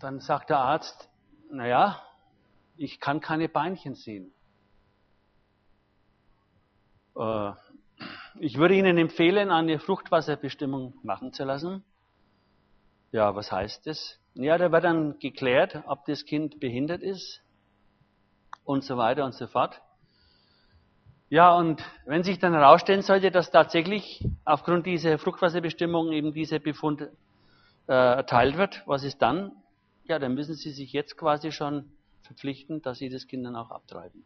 Dann 0.00 0.20
sagt 0.20 0.50
der 0.50 0.58
Arzt, 0.58 1.08
naja, 1.50 2.02
ich 2.76 3.00
kann 3.00 3.20
keine 3.20 3.48
Beinchen 3.48 3.94
sehen. 3.94 4.32
Äh, 7.16 7.52
ich 8.40 8.58
würde 8.58 8.74
Ihnen 8.74 8.98
empfehlen, 8.98 9.50
eine 9.50 9.78
Fruchtwasserbestimmung 9.78 10.94
machen 11.02 11.32
zu 11.32 11.44
lassen. 11.44 11.84
Ja, 13.12 13.34
was 13.34 13.52
heißt 13.52 13.86
das? 13.86 14.18
Ja, 14.34 14.58
da 14.58 14.70
wird 14.70 14.84
dann 14.84 15.18
geklärt, 15.18 15.82
ob 15.86 16.04
das 16.06 16.24
Kind 16.24 16.60
behindert 16.60 17.02
ist 17.02 17.42
und 18.64 18.84
so 18.84 18.96
weiter 18.96 19.24
und 19.24 19.34
so 19.34 19.46
fort. 19.46 19.80
Ja, 21.28 21.54
und 21.56 21.82
wenn 22.04 22.22
sich 22.22 22.38
dann 22.38 22.52
herausstellen 22.52 23.02
sollte, 23.02 23.30
dass 23.30 23.50
tatsächlich 23.50 24.24
aufgrund 24.44 24.86
dieser 24.86 25.18
Fruchtwasserbestimmung 25.18 26.12
eben 26.12 26.32
dieser 26.32 26.58
Befund 26.58 27.02
äh, 27.88 27.92
erteilt 27.92 28.56
wird, 28.56 28.82
was 28.86 29.02
ist 29.02 29.22
dann? 29.22 29.52
ja, 30.08 30.18
dann 30.18 30.34
müssen 30.34 30.54
Sie 30.54 30.70
sich 30.70 30.92
jetzt 30.92 31.16
quasi 31.16 31.52
schon 31.52 31.90
verpflichten, 32.22 32.82
dass 32.82 32.98
Sie 32.98 33.08
das 33.08 33.26
Kind 33.26 33.44
dann 33.44 33.56
auch 33.56 33.70
abtreiben. 33.70 34.24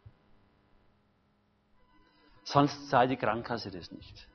Sonst 2.53 2.89
zahlt 2.89 3.13
die 3.13 3.17
Krankenkasse 3.17 3.71
das 3.71 3.93
nicht. 3.93 4.29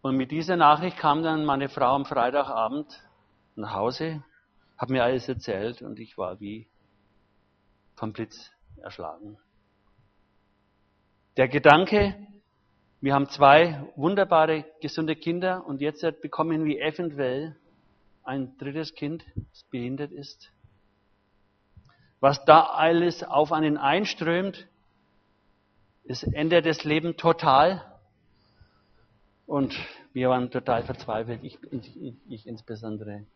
Und 0.00 0.16
mit 0.16 0.30
dieser 0.30 0.56
Nachricht 0.56 0.96
kam 0.96 1.22
dann 1.22 1.44
meine 1.44 1.68
Frau 1.68 1.94
am 1.94 2.06
Freitagabend 2.06 2.86
nach 3.54 3.74
Hause, 3.74 4.24
hat 4.78 4.88
mir 4.88 5.04
alles 5.04 5.28
erzählt 5.28 5.82
und 5.82 5.98
ich 6.00 6.16
war 6.16 6.40
wie 6.40 6.66
vom 7.96 8.14
Blitz 8.14 8.50
erschlagen. 8.78 9.36
Der 11.36 11.48
Gedanke, 11.48 12.26
wir 13.02 13.12
haben 13.12 13.28
zwei 13.28 13.92
wunderbare, 13.94 14.64
gesunde 14.80 15.16
Kinder 15.16 15.66
und 15.66 15.82
jetzt 15.82 16.00
bekommen 16.22 16.64
wir 16.64 16.80
eventuell 16.80 17.56
ein 18.24 18.56
drittes 18.56 18.94
Kind, 18.94 19.22
das 19.34 19.64
behindert 19.64 20.12
ist. 20.12 20.51
Was 22.22 22.44
da 22.44 22.66
alles 22.66 23.24
auf 23.24 23.50
einen 23.50 23.76
einströmt, 23.76 24.68
es 26.04 26.22
ändert 26.22 26.66
das 26.66 26.84
Leben 26.84 27.16
total. 27.16 27.84
Und 29.44 29.74
wir 30.12 30.30
waren 30.30 30.48
total 30.48 30.84
verzweifelt, 30.84 31.42
ich, 31.42 31.58
ich, 31.72 32.14
ich 32.28 32.46
insbesondere. 32.46 33.26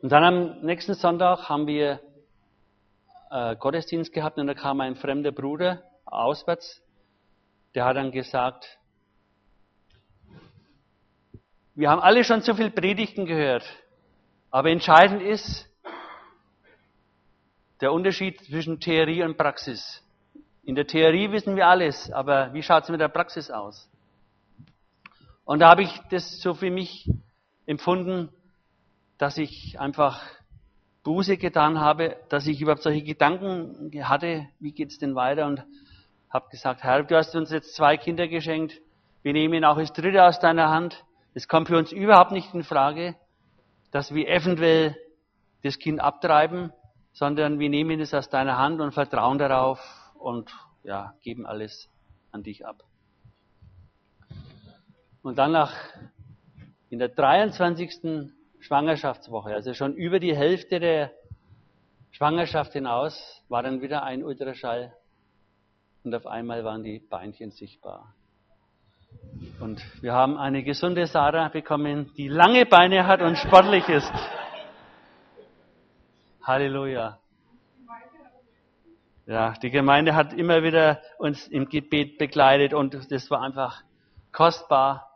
Und 0.00 0.10
dann 0.10 0.24
am 0.24 0.60
nächsten 0.62 0.94
Sonntag 0.94 1.50
haben 1.50 1.66
wir 1.66 2.00
äh, 3.30 3.54
Gottesdienst 3.56 4.14
gehabt 4.14 4.38
und 4.38 4.46
da 4.46 4.54
kam 4.54 4.80
ein 4.80 4.96
fremder 4.96 5.30
Bruder 5.30 5.82
auswärts, 6.06 6.82
der 7.74 7.84
hat 7.84 7.98
dann 7.98 8.12
gesagt, 8.12 8.78
wir 11.74 11.90
haben 11.90 12.00
alle 12.00 12.24
schon 12.24 12.40
zu 12.40 12.54
viel 12.54 12.70
Predigten 12.70 13.26
gehört. 13.26 13.64
Aber 14.50 14.70
entscheidend 14.70 15.20
ist 15.20 15.67
der 17.80 17.92
Unterschied 17.92 18.40
zwischen 18.40 18.80
Theorie 18.80 19.22
und 19.22 19.36
Praxis. 19.36 20.02
In 20.64 20.74
der 20.74 20.86
Theorie 20.86 21.30
wissen 21.30 21.56
wir 21.56 21.66
alles, 21.66 22.10
aber 22.10 22.52
wie 22.52 22.62
schaut 22.62 22.84
es 22.84 22.90
mit 22.90 23.00
der 23.00 23.08
Praxis 23.08 23.50
aus? 23.50 23.88
Und 25.44 25.60
da 25.60 25.70
habe 25.70 25.82
ich 25.82 26.00
das 26.10 26.40
so 26.40 26.54
für 26.54 26.70
mich 26.70 27.10
empfunden, 27.66 28.28
dass 29.16 29.38
ich 29.38 29.80
einfach 29.80 30.22
Buße 31.04 31.38
getan 31.38 31.80
habe, 31.80 32.16
dass 32.28 32.46
ich 32.46 32.60
überhaupt 32.60 32.82
solche 32.82 33.02
Gedanken 33.02 33.90
hatte, 34.06 34.46
wie 34.60 34.72
geht 34.72 34.90
es 34.90 34.98
denn 34.98 35.14
weiter 35.14 35.46
und 35.46 35.64
habe 36.28 36.50
gesagt, 36.50 36.82
Herr, 36.82 37.02
du 37.02 37.16
hast 37.16 37.34
uns 37.34 37.50
jetzt 37.50 37.74
zwei 37.74 37.96
Kinder 37.96 38.28
geschenkt, 38.28 38.80
wir 39.22 39.32
nehmen 39.32 39.64
auch 39.64 39.78
das 39.78 39.92
dritte 39.92 40.22
aus 40.22 40.38
deiner 40.38 40.68
Hand. 40.68 41.04
Es 41.34 41.48
kommt 41.48 41.68
für 41.68 41.78
uns 41.78 41.92
überhaupt 41.92 42.32
nicht 42.32 42.52
in 42.52 42.62
Frage, 42.62 43.16
dass 43.90 44.12
wir 44.14 44.28
eventuell 44.28 44.96
das 45.62 45.78
Kind 45.78 46.00
abtreiben, 46.00 46.72
sondern 47.18 47.58
wir 47.58 47.68
nehmen 47.68 47.98
es 48.00 48.14
aus 48.14 48.28
deiner 48.28 48.58
Hand 48.58 48.80
und 48.80 48.92
vertrauen 48.92 49.38
darauf 49.38 49.80
und 50.20 50.48
ja, 50.84 51.14
geben 51.20 51.46
alles 51.46 51.90
an 52.30 52.44
dich 52.44 52.64
ab. 52.64 52.84
Und 55.22 55.36
dann 55.36 55.50
nach 55.50 55.74
in 56.90 57.00
der 57.00 57.08
23. 57.08 58.30
Schwangerschaftswoche, 58.60 59.52
also 59.52 59.74
schon 59.74 59.94
über 59.94 60.20
die 60.20 60.36
Hälfte 60.36 60.78
der 60.78 61.10
Schwangerschaft 62.12 62.72
hinaus, 62.72 63.42
war 63.48 63.64
dann 63.64 63.82
wieder 63.82 64.04
ein 64.04 64.22
Ultraschall 64.22 64.92
und 66.04 66.14
auf 66.14 66.26
einmal 66.26 66.62
waren 66.62 66.84
die 66.84 67.00
Beinchen 67.00 67.50
sichtbar. 67.50 68.14
Und 69.58 69.82
wir 70.02 70.12
haben 70.12 70.38
eine 70.38 70.62
gesunde 70.62 71.06
Sarah 71.06 71.48
bekommen, 71.48 72.12
die 72.16 72.28
lange 72.28 72.64
Beine 72.64 73.08
hat 73.08 73.22
und 73.22 73.36
sportlich 73.36 73.88
ist. 73.88 74.12
Halleluja. 76.48 77.18
Ja, 79.26 79.52
die 79.62 79.68
Gemeinde 79.68 80.14
hat 80.14 80.32
immer 80.32 80.62
wieder 80.62 81.02
uns 81.18 81.46
im 81.46 81.68
Gebet 81.68 82.16
begleitet 82.16 82.72
und 82.72 83.12
das 83.12 83.30
war 83.30 83.42
einfach 83.42 83.84
kostbar, 84.32 85.10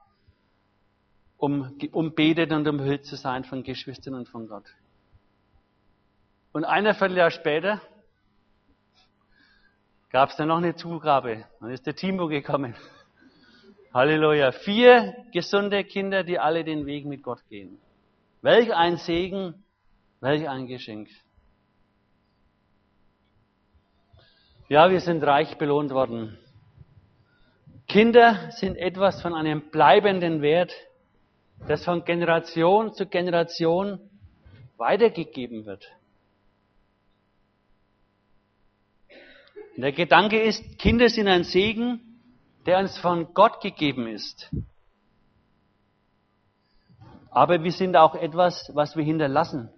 um 1.39 1.75
umbetet 1.93 2.53
und 2.53 2.69
umhüllt 2.69 3.07
zu 3.07 3.17
sein 3.17 3.45
von 3.45 3.63
Geschwistern 3.63 4.13
und 4.13 4.29
von 4.29 4.47
Gott. 4.47 4.67
Und 6.53 6.67
ein 6.67 6.85
Vierteljahr 6.95 7.31
später 7.31 7.81
gab 10.11 10.29
es 10.29 10.37
dann 10.37 10.49
noch 10.49 10.59
eine 10.59 10.77
Zugabe. 10.77 11.47
Dann 11.61 11.71
ist 11.71 11.87
der 11.87 11.97
Timo 11.97 12.27
gekommen. 12.29 12.75
Halleluja. 13.95 14.53
Vier 14.53 15.25
gesunde 15.33 15.83
Kinder, 15.85 16.25
die 16.25 16.39
alle 16.39 16.63
den 16.63 16.85
Weg 16.85 17.07
mit 17.07 17.23
Gott 17.23 17.43
gehen. 17.49 17.79
Welch 18.43 18.75
ein 18.75 18.99
Segen, 18.99 19.65
welch 20.23 20.49
ein 20.49 20.69
Geschenk. 20.69 21.11
Ja, 24.69 24.89
wir 24.89 25.01
sind 25.01 25.23
reich 25.25 25.59
belohnt 25.59 25.91
worden. 25.91 26.39
Kinder 27.89 28.51
sind 28.53 28.77
etwas 28.77 29.21
von 29.21 29.35
einem 29.35 29.69
bleibenden 29.71 30.41
Wert, 30.41 30.73
das 31.67 31.85
von 31.85 32.05
Generation 32.05 32.95
zu 32.95 33.07
Generation 33.07 33.99
weitergegeben 34.77 35.67
wird. 35.67 35.85
Der 39.77 39.93
Gedanke 39.93 40.41
ist, 40.41 40.79
Kinder 40.79 41.09
sind 41.09 41.27
ein 41.27 41.45
Segen, 41.45 42.01
der 42.65 42.79
uns 42.79 42.97
von 42.99 43.35
Gott 43.35 43.61
gegeben 43.61 44.07
ist. 44.07 44.51
Aber 47.31 47.65
wir 47.65 47.73
sind 47.73 47.97
auch 47.97 48.15
etwas, 48.15 48.71
was 48.75 48.95
wir 48.97 49.03
hinterlassen 49.03 49.69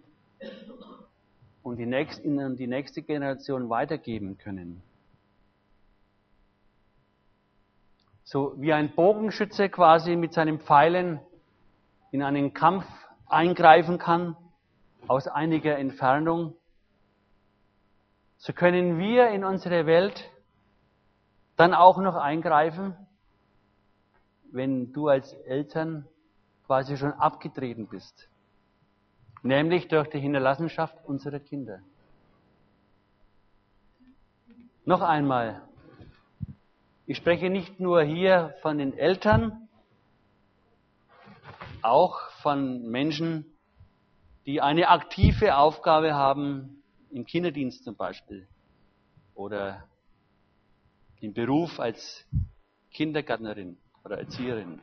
und 1.65 1.79
die 1.79 1.87
nächste, 1.87 2.23
in 2.23 2.57
die 2.57 2.67
nächste 2.67 3.03
Generation 3.03 3.71
weitergeben 3.71 4.37
können. 4.37 4.83
So 8.23 8.55
wie 8.59 8.73
ein 8.73 8.95
Bogenschütze 8.95 9.71
quasi 9.71 10.15
mit 10.15 10.35
seinen 10.35 10.61
Pfeilen 10.61 11.21
in 12.11 12.23
einen 12.23 12.53
Kampf 12.53 12.87
eingreifen 13.27 13.99
kann, 13.99 14.37
aus 15.09 15.27
einiger 15.27 15.79
Entfernung, 15.79 16.55
so 18.37 18.53
können 18.53 18.99
wir 18.99 19.29
in 19.31 19.43
unsere 19.43 19.87
Welt 19.87 20.31
dann 21.57 21.73
auch 21.73 21.99
noch 21.99 22.17
eingreifen, 22.17 22.95
wenn 24.53 24.93
du 24.93 25.09
als 25.09 25.33
Eltern 25.33 26.07
quasi 26.67 26.97
schon 26.99 27.13
abgetreten 27.13 27.87
bist 27.87 28.29
nämlich 29.45 29.89
durch 29.89 30.09
die 30.09 30.19
Hinterlassenschaft 30.19 30.97
unserer 31.05 31.39
Kinder. 31.39 31.81
Noch 34.87 35.03
einmal, 35.03 35.63
ich 37.07 37.19
spreche 37.19 37.51
nicht 37.51 37.79
nur 37.79 38.03
hier 38.03 38.55
von 38.63 38.79
den 38.79 38.97
Eltern, 38.97 39.69
auch 41.83 42.19
von 42.43 42.89
Menschen, 42.89 43.45
die 44.47 44.61
eine 44.61 44.89
aktive 44.89 45.57
Aufgabe 45.57 46.15
haben, 46.15 46.83
im 47.11 47.27
Kinderdienst 47.27 47.85
zum 47.85 47.97
Beispiel 47.97 48.49
oder 49.35 49.85
im 51.21 51.33
Beruf 51.33 51.79
als 51.79 52.27
Kindergärtnerin 52.93 53.77
oder 54.05 54.19
Erzieherin. 54.19 54.81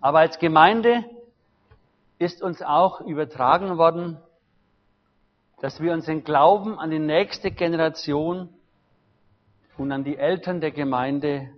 Aber 0.00 0.20
als 0.20 0.38
Gemeinde 0.38 1.04
ist 2.18 2.42
uns 2.42 2.62
auch 2.62 3.00
übertragen 3.00 3.78
worden, 3.78 4.18
dass 5.60 5.80
wir 5.80 5.92
unseren 5.92 6.24
Glauben 6.24 6.78
an 6.78 6.90
die 6.90 6.98
nächste 6.98 7.50
Generation 7.50 8.48
und 9.76 9.92
an 9.92 10.04
die 10.04 10.16
Eltern 10.16 10.60
der 10.60 10.70
Gemeinde, 10.70 11.50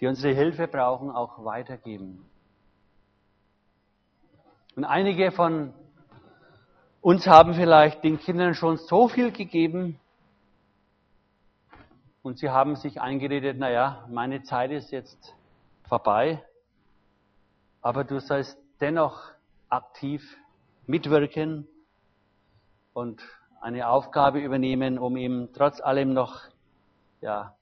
die 0.00 0.06
unsere 0.06 0.34
Hilfe 0.34 0.68
brauchen, 0.68 1.10
auch 1.10 1.44
weitergeben. 1.44 2.24
Und 4.76 4.84
einige 4.84 5.32
von 5.32 5.72
uns 7.00 7.26
haben 7.26 7.54
vielleicht 7.54 8.04
den 8.04 8.18
Kindern 8.18 8.54
schon 8.54 8.76
so 8.76 9.08
viel 9.08 9.32
gegeben 9.32 9.98
und 12.22 12.38
sie 12.38 12.50
haben 12.50 12.76
sich 12.76 13.00
eingeredet, 13.00 13.58
naja, 13.58 14.06
meine 14.08 14.42
Zeit 14.42 14.70
ist 14.70 14.90
jetzt 14.90 15.34
vorbei, 15.88 16.44
aber 17.80 18.04
du 18.04 18.20
sollst 18.20 18.58
dennoch 18.80 19.32
aktiv 19.68 20.36
mitwirken 20.86 21.66
und 22.92 23.22
eine 23.60 23.88
Aufgabe 23.88 24.40
übernehmen, 24.40 24.98
um 24.98 25.16
eben 25.16 25.52
trotz 25.52 25.80
allem 25.80 26.12
noch 26.12 26.42
ja, 27.20 27.56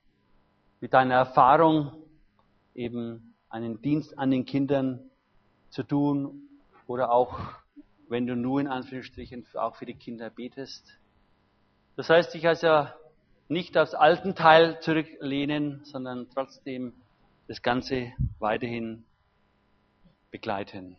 mit 0.80 0.92
deiner 0.92 1.14
Erfahrung 1.14 1.92
eben 2.74 3.34
einen 3.48 3.80
Dienst 3.80 4.18
an 4.18 4.30
den 4.30 4.44
Kindern 4.44 5.10
zu 5.70 5.82
tun 5.82 6.48
oder 6.86 7.10
auch, 7.10 7.38
wenn 8.08 8.26
du 8.26 8.36
nur 8.36 8.60
in 8.60 8.68
Anführungsstrichen 8.68 9.46
auch 9.54 9.76
für 9.76 9.86
die 9.86 9.94
Kinder 9.94 10.30
betest. 10.30 10.98
Das 11.96 12.10
heißt, 12.10 12.34
ich 12.34 12.46
also 12.46 12.86
nicht 13.48 13.76
aufs 13.78 13.94
alten 13.94 14.34
Teil 14.34 14.80
zurücklehnen, 14.80 15.84
sondern 15.84 16.28
trotzdem 16.32 16.92
das 17.48 17.62
Ganze 17.62 18.12
weiterhin 18.38 19.04
begleiten. 20.30 20.98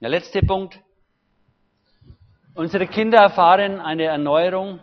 Der 0.00 0.08
letzte 0.08 0.40
Punkt. 0.40 0.80
Unsere 2.54 2.86
Kinder 2.86 3.18
erfahren 3.18 3.80
eine 3.80 4.04
Erneuerung 4.04 4.80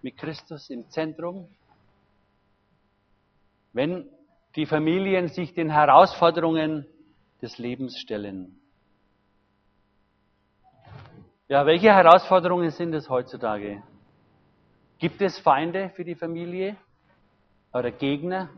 mit 0.00 0.16
Christus 0.16 0.70
im 0.70 0.88
Zentrum, 0.88 1.54
wenn 3.74 4.08
die 4.56 4.64
Familien 4.64 5.28
sich 5.28 5.52
den 5.52 5.68
Herausforderungen 5.68 6.86
des 7.42 7.58
Lebens 7.58 7.98
stellen. 7.98 8.58
Ja, 11.48 11.66
welche 11.66 11.92
Herausforderungen 11.92 12.70
sind 12.70 12.94
es 12.94 13.10
heutzutage? 13.10 13.82
Gibt 14.98 15.20
es 15.20 15.38
Feinde 15.40 15.90
für 15.90 16.04
die 16.04 16.14
Familie 16.14 16.76
oder 17.70 17.90
Gegner? 17.90 18.48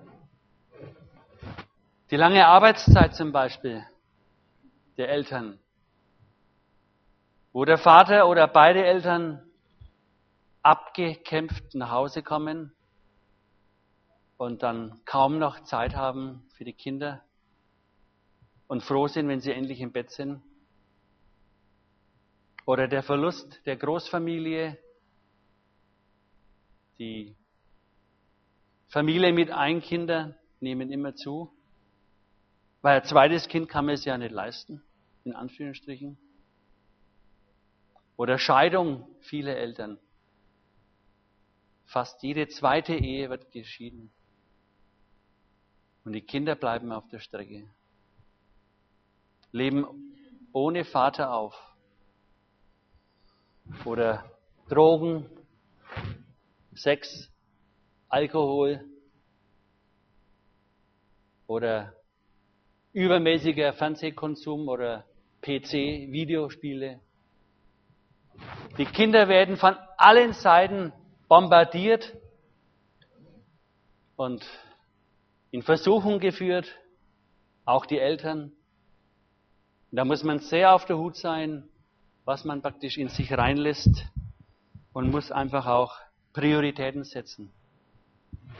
Die 2.12 2.16
lange 2.16 2.46
Arbeitszeit 2.46 3.16
zum 3.16 3.32
Beispiel 3.32 3.84
der 4.96 5.08
Eltern 5.08 5.58
wo 7.54 7.64
der 7.64 7.78
Vater 7.78 8.26
oder 8.26 8.48
beide 8.48 8.84
Eltern 8.84 9.40
abgekämpft 10.62 11.76
nach 11.76 11.92
Hause 11.92 12.24
kommen 12.24 12.74
und 14.36 14.64
dann 14.64 15.00
kaum 15.04 15.38
noch 15.38 15.62
Zeit 15.62 15.94
haben 15.94 16.48
für 16.54 16.64
die 16.64 16.72
Kinder 16.72 17.22
und 18.66 18.82
froh 18.82 19.06
sind, 19.06 19.28
wenn 19.28 19.38
sie 19.38 19.52
endlich 19.52 19.80
im 19.80 19.92
Bett 19.92 20.10
sind. 20.10 20.42
Oder 22.66 22.88
der 22.88 23.04
Verlust 23.04 23.64
der 23.66 23.76
Großfamilie, 23.76 24.76
die 26.98 27.36
Familie 28.88 29.32
mit 29.32 29.52
Einkindern 29.52 30.34
nehmen 30.58 30.90
immer 30.90 31.14
zu. 31.14 31.52
Weil 32.82 33.00
ein 33.00 33.06
zweites 33.06 33.46
Kind 33.46 33.68
kann 33.68 33.84
man 33.84 33.94
es 33.94 34.04
ja 34.04 34.18
nicht 34.18 34.32
leisten, 34.32 34.82
in 35.24 35.36
Anführungsstrichen. 35.36 36.18
Oder 38.16 38.38
Scheidung 38.38 39.08
viele 39.20 39.54
Eltern. 39.56 39.98
Fast 41.86 42.22
jede 42.22 42.48
zweite 42.48 42.94
Ehe 42.94 43.30
wird 43.30 43.50
geschieden. 43.50 44.10
Und 46.04 46.12
die 46.12 46.22
Kinder 46.22 46.54
bleiben 46.54 46.92
auf 46.92 47.08
der 47.08 47.18
Strecke. 47.18 47.68
Leben 49.52 49.86
ohne 50.52 50.84
Vater 50.84 51.32
auf. 51.32 51.54
Oder 53.84 54.30
Drogen, 54.68 55.26
Sex, 56.74 57.30
Alkohol 58.08 58.84
oder 61.46 61.94
übermäßiger 62.92 63.72
Fernsehkonsum 63.72 64.68
oder 64.68 65.04
PC, 65.42 65.72
Videospiele. 66.12 67.00
Die 68.78 68.86
Kinder 68.86 69.28
werden 69.28 69.56
von 69.56 69.76
allen 69.96 70.32
Seiten 70.32 70.92
bombardiert 71.28 72.12
und 74.16 74.44
in 75.50 75.62
Versuchung 75.62 76.18
geführt, 76.18 76.74
auch 77.64 77.86
die 77.86 77.98
Eltern. 77.98 78.52
Da 79.90 80.04
muss 80.04 80.24
man 80.24 80.40
sehr 80.40 80.74
auf 80.74 80.84
der 80.86 80.98
Hut 80.98 81.16
sein, 81.16 81.68
was 82.24 82.44
man 82.44 82.62
praktisch 82.62 82.98
in 82.98 83.08
sich 83.08 83.32
reinlässt 83.32 84.06
und 84.92 85.10
muss 85.10 85.30
einfach 85.30 85.66
auch 85.66 85.94
Prioritäten 86.32 87.04
setzen. 87.04 87.52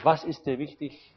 Was 0.02 0.22
ist 0.22 0.46
dir 0.46 0.58
wichtig? 0.58 1.12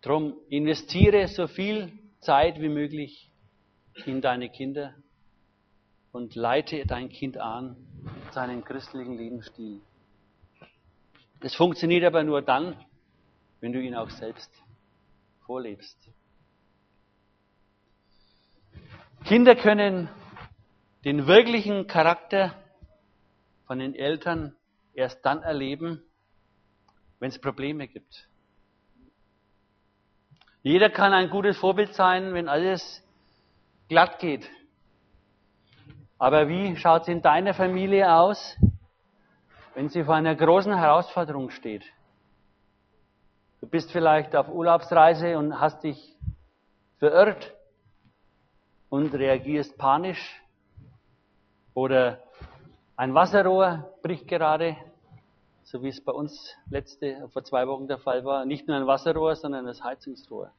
Drum 0.00 0.34
investiere 0.48 1.26
so 1.28 1.48
viel 1.48 1.92
Zeit 2.20 2.60
wie 2.60 2.68
möglich 2.68 3.30
in 4.04 4.20
deine 4.20 4.48
Kinder 4.48 4.94
und 6.16 6.34
leite 6.34 6.86
dein 6.86 7.10
Kind 7.10 7.36
an, 7.36 7.76
seinen 8.30 8.64
christlichen 8.64 9.18
Lebensstil. 9.18 9.82
Das 11.40 11.54
funktioniert 11.54 12.04
aber 12.04 12.24
nur 12.24 12.40
dann, 12.40 12.74
wenn 13.60 13.74
du 13.74 13.82
ihn 13.82 13.94
auch 13.94 14.08
selbst 14.08 14.50
vorlebst. 15.44 15.98
Kinder 19.26 19.56
können 19.56 20.08
den 21.04 21.26
wirklichen 21.26 21.86
Charakter 21.86 22.54
von 23.66 23.78
den 23.78 23.94
Eltern 23.94 24.56
erst 24.94 25.22
dann 25.22 25.42
erleben, 25.42 26.02
wenn 27.18 27.28
es 27.28 27.38
Probleme 27.38 27.88
gibt. 27.88 28.26
Jeder 30.62 30.88
kann 30.88 31.12
ein 31.12 31.28
gutes 31.28 31.58
Vorbild 31.58 31.92
sein, 31.92 32.32
wenn 32.32 32.48
alles 32.48 33.06
glatt 33.90 34.18
geht. 34.18 34.48
Aber 36.18 36.48
wie 36.48 36.76
schaut 36.76 37.02
es 37.02 37.08
in 37.08 37.20
deiner 37.20 37.52
Familie 37.52 38.10
aus, 38.10 38.56
wenn 39.74 39.90
sie 39.90 40.02
vor 40.02 40.14
einer 40.14 40.34
großen 40.34 40.74
Herausforderung 40.74 41.50
steht? 41.50 41.84
Du 43.60 43.66
bist 43.66 43.92
vielleicht 43.92 44.34
auf 44.34 44.48
Urlaubsreise 44.48 45.36
und 45.36 45.60
hast 45.60 45.82
dich 45.82 46.16
verirrt 46.98 47.54
und 48.88 49.14
reagierst 49.14 49.76
panisch. 49.76 50.42
Oder 51.74 52.22
ein 52.96 53.12
Wasserrohr 53.12 53.92
bricht 54.02 54.26
gerade, 54.26 54.76
so 55.64 55.82
wie 55.82 55.88
es 55.88 56.02
bei 56.02 56.12
uns 56.12 56.56
letzte, 56.70 57.28
vor 57.28 57.44
zwei 57.44 57.66
Wochen 57.66 57.88
der 57.88 57.98
Fall 57.98 58.24
war. 58.24 58.46
Nicht 58.46 58.66
nur 58.66 58.76
ein 58.78 58.86
Wasserrohr, 58.86 59.36
sondern 59.36 59.66
das 59.66 59.84
Heizungsrohr. 59.84 60.50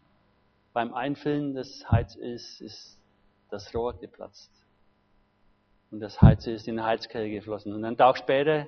Beim 0.74 0.94
Einfüllen 0.94 1.56
des 1.56 1.90
Heizöls 1.90 2.62
ist 2.62 3.02
das 3.50 3.74
Rohr 3.74 3.98
geplatzt. 3.98 4.52
Und 5.92 6.00
das 6.02 6.22
Heizöl 6.22 6.56
ist 6.56 6.68
in 6.68 6.78
den 6.78 6.86
Heizkeller 6.86 7.30
geflossen. 7.30 7.74
Und 7.74 7.86
einen 7.86 7.98
Tag 7.98 8.18
später 8.18 8.68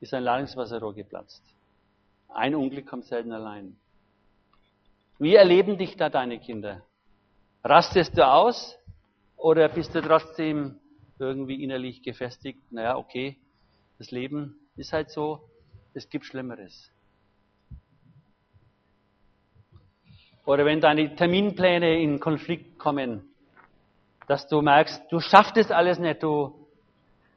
ist 0.00 0.12
ein 0.14 0.24
Ladungswasserrohr 0.24 0.94
geplatzt. 0.94 1.42
Ein 2.28 2.54
Unglück 2.54 2.86
kommt 2.86 3.04
selten 3.04 3.32
allein. 3.32 3.76
Wie 5.18 5.34
erleben 5.34 5.78
dich 5.78 5.96
da 5.96 6.08
deine 6.08 6.38
Kinder? 6.38 6.82
Rastest 7.64 8.16
du 8.16 8.26
aus 8.26 8.78
oder 9.36 9.68
bist 9.68 9.94
du 9.94 10.00
trotzdem 10.00 10.78
irgendwie 11.18 11.62
innerlich 11.62 12.02
gefestigt? 12.02 12.60
Naja, 12.70 12.96
okay, 12.96 13.36
das 13.98 14.10
Leben 14.10 14.54
ist 14.76 14.92
halt 14.92 15.10
so, 15.10 15.48
es 15.94 16.08
gibt 16.08 16.24
Schlimmeres. 16.24 16.92
Oder 20.44 20.64
wenn 20.64 20.80
deine 20.80 21.14
Terminpläne 21.14 22.00
in 22.00 22.20
Konflikt 22.20 22.78
kommen, 22.78 23.27
dass 24.28 24.46
du 24.46 24.60
merkst, 24.60 25.10
du 25.10 25.20
schaffst 25.20 25.56
es 25.56 25.70
alles 25.70 25.98
nicht, 25.98 26.22
du 26.22 26.54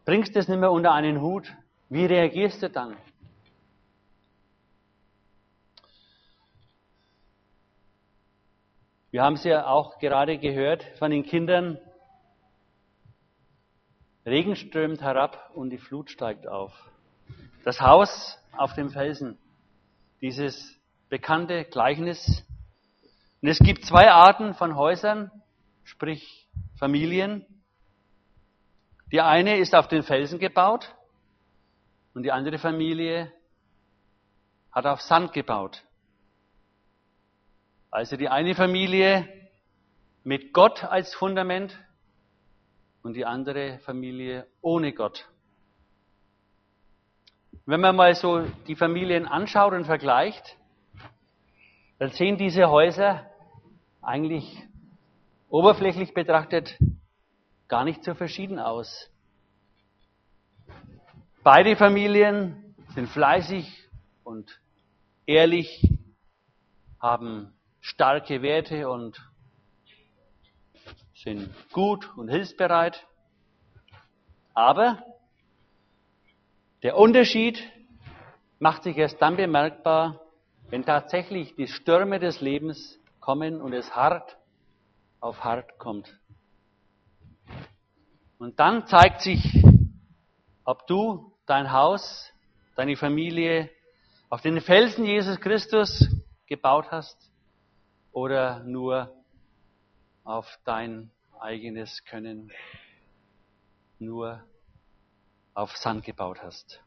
bringst 0.06 0.36
es 0.36 0.50
nicht 0.50 0.60
mehr 0.60 0.72
unter 0.72 0.92
einen 0.92 1.22
Hut. 1.22 1.52
Wie 1.90 2.06
reagierst 2.06 2.62
du 2.62 2.70
dann? 2.70 2.98
Wir 9.10 9.24
haben 9.24 9.36
es 9.36 9.44
ja 9.44 9.68
auch 9.68 10.00
gerade 10.00 10.38
gehört 10.38 10.84
von 11.00 11.12
den 11.12 11.24
Kindern. 11.24 11.80
Regen 14.26 14.56
strömt 14.56 15.02
herab 15.02 15.52
und 15.56 15.70
die 15.70 15.78
Flut 15.78 16.12
steigt 16.12 16.48
auf. 16.48 16.72
Das 17.64 17.82
Haus 17.82 18.38
auf 18.58 18.74
dem 18.74 18.90
Felsen, 18.90 19.38
dieses 20.20 20.78
bekannte 21.10 21.64
Gleichnis. 21.66 22.46
Und 23.42 23.48
es 23.50 23.60
gibt 23.60 23.86
zwei 23.86 24.12
Arten 24.12 24.54
von 24.54 24.76
Häusern, 24.76 25.32
sprich 25.84 26.41
Familien. 26.78 27.46
Die 29.12 29.22
eine 29.22 29.58
ist 29.58 29.76
auf 29.76 29.88
den 29.88 30.04
Felsen 30.04 30.40
gebaut 30.40 30.96
und 32.14 32.24
die 32.24 32.32
andere 32.32 32.58
Familie 32.58 33.32
hat 34.72 34.86
auf 34.86 35.02
Sand 35.02 35.34
gebaut. 35.34 35.84
Also 37.90 38.16
die 38.16 38.30
eine 38.30 38.56
Familie 38.56 39.28
mit 40.24 40.54
Gott 40.54 40.84
als 40.84 41.14
Fundament 41.14 41.78
und 43.04 43.14
die 43.16 43.26
andere 43.26 43.80
Familie 43.80 44.48
ohne 44.62 44.94
Gott. 44.94 45.28
Wenn 47.66 47.82
man 47.82 47.96
mal 47.96 48.16
so 48.16 48.42
die 48.68 48.76
Familien 48.76 49.28
anschaut 49.28 49.74
und 49.74 49.86
vergleicht, 49.86 50.58
dann 52.00 52.10
sehen 52.10 52.38
diese 52.38 52.70
Häuser 52.70 53.30
eigentlich 54.02 54.68
oberflächlich 55.52 56.14
betrachtet 56.14 56.80
gar 57.68 57.84
nicht 57.84 58.04
so 58.04 58.16
verschieden 58.16 58.58
aus. 58.58 59.10
Beide 61.44 61.76
Familien 61.76 62.76
sind 62.96 63.10
fleißig 63.10 63.90
und 64.24 64.62
ehrlich, 65.26 65.90
haben 67.00 67.54
starke 67.82 68.42
Werte 68.42 68.90
und 68.90 69.22
sind 71.16 71.50
gut 71.72 72.10
und 72.16 72.30
hilfsbereit. 72.30 73.06
Aber 74.54 75.04
der 76.82 76.98
Unterschied 76.98 77.62
macht 78.60 78.84
sich 78.84 78.98
erst 78.98 79.22
dann 79.22 79.36
bemerkbar, 79.36 80.22
wenn 80.70 80.86
tatsächlich 80.86 81.56
die 81.56 81.68
Stürme 81.68 82.20
des 82.20 82.40
Lebens 82.40 83.00
kommen 83.20 83.60
und 83.62 83.74
es 83.74 83.94
hart 83.96 84.38
auf 85.22 85.44
hart 85.44 85.78
kommt. 85.78 86.20
Und 88.38 88.60
dann 88.60 88.88
zeigt 88.88 89.22
sich, 89.22 89.64
ob 90.66 90.88
du 90.88 91.32
dein 91.46 91.72
Haus, 91.72 92.30
deine 92.76 92.98
Familie 92.98 93.70
auf 94.30 94.42
den 94.42 94.60
Felsen 94.62 95.06
Jesus 95.06 95.40
Christus 95.40 96.10
gebaut 96.48 96.92
hast 96.92 97.32
oder 98.12 98.64
nur 98.64 99.16
auf 100.24 100.60
dein 100.66 101.12
eigenes 101.40 102.04
Können, 102.06 102.52
nur 104.00 104.44
auf 105.54 105.76
Sand 105.78 106.04
gebaut 106.04 106.42
hast. 106.42 106.82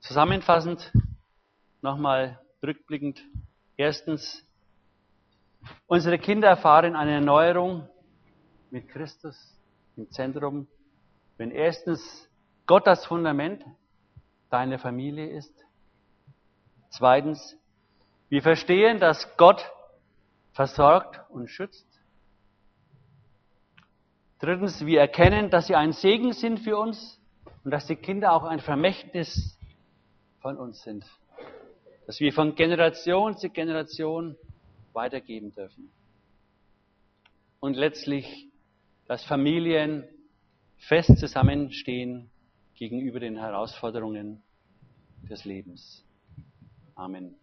Zusammenfassend 0.00 0.92
nochmal 1.82 2.40
rückblickend. 2.62 3.22
Erstens, 3.76 4.44
Unsere 5.86 6.18
Kinder 6.18 6.48
erfahren 6.48 6.96
eine 6.96 7.14
Erneuerung 7.14 7.88
mit 8.70 8.88
Christus 8.88 9.36
im 9.96 10.10
Zentrum, 10.10 10.66
wenn 11.36 11.50
erstens 11.50 12.28
Gott 12.66 12.86
das 12.86 13.04
Fundament 13.04 13.64
deiner 14.50 14.78
Familie 14.78 15.26
ist. 15.26 15.52
Zweitens, 16.90 17.56
wir 18.28 18.42
verstehen, 18.42 19.00
dass 19.00 19.36
Gott 19.36 19.64
versorgt 20.52 21.20
und 21.30 21.48
schützt. 21.48 21.86
Drittens, 24.38 24.86
wir 24.86 25.00
erkennen, 25.00 25.50
dass 25.50 25.66
sie 25.66 25.74
ein 25.74 25.92
Segen 25.92 26.32
sind 26.32 26.60
für 26.60 26.78
uns 26.78 27.20
und 27.64 27.70
dass 27.70 27.86
die 27.86 27.96
Kinder 27.96 28.32
auch 28.32 28.44
ein 28.44 28.60
Vermächtnis 28.60 29.58
von 30.40 30.56
uns 30.56 30.82
sind. 30.82 31.04
dass 32.06 32.18
wir 32.18 32.32
von 32.32 32.56
Generation 32.56 33.36
zu 33.36 33.50
Generation 33.50 34.36
weitergeben 34.92 35.52
dürfen. 35.52 35.90
Und 37.60 37.76
letztlich, 37.76 38.48
dass 39.06 39.24
Familien 39.24 40.04
fest 40.78 41.18
zusammenstehen 41.18 42.30
gegenüber 42.74 43.20
den 43.20 43.36
Herausforderungen 43.36 44.42
des 45.28 45.44
Lebens. 45.44 46.04
Amen. 46.94 47.39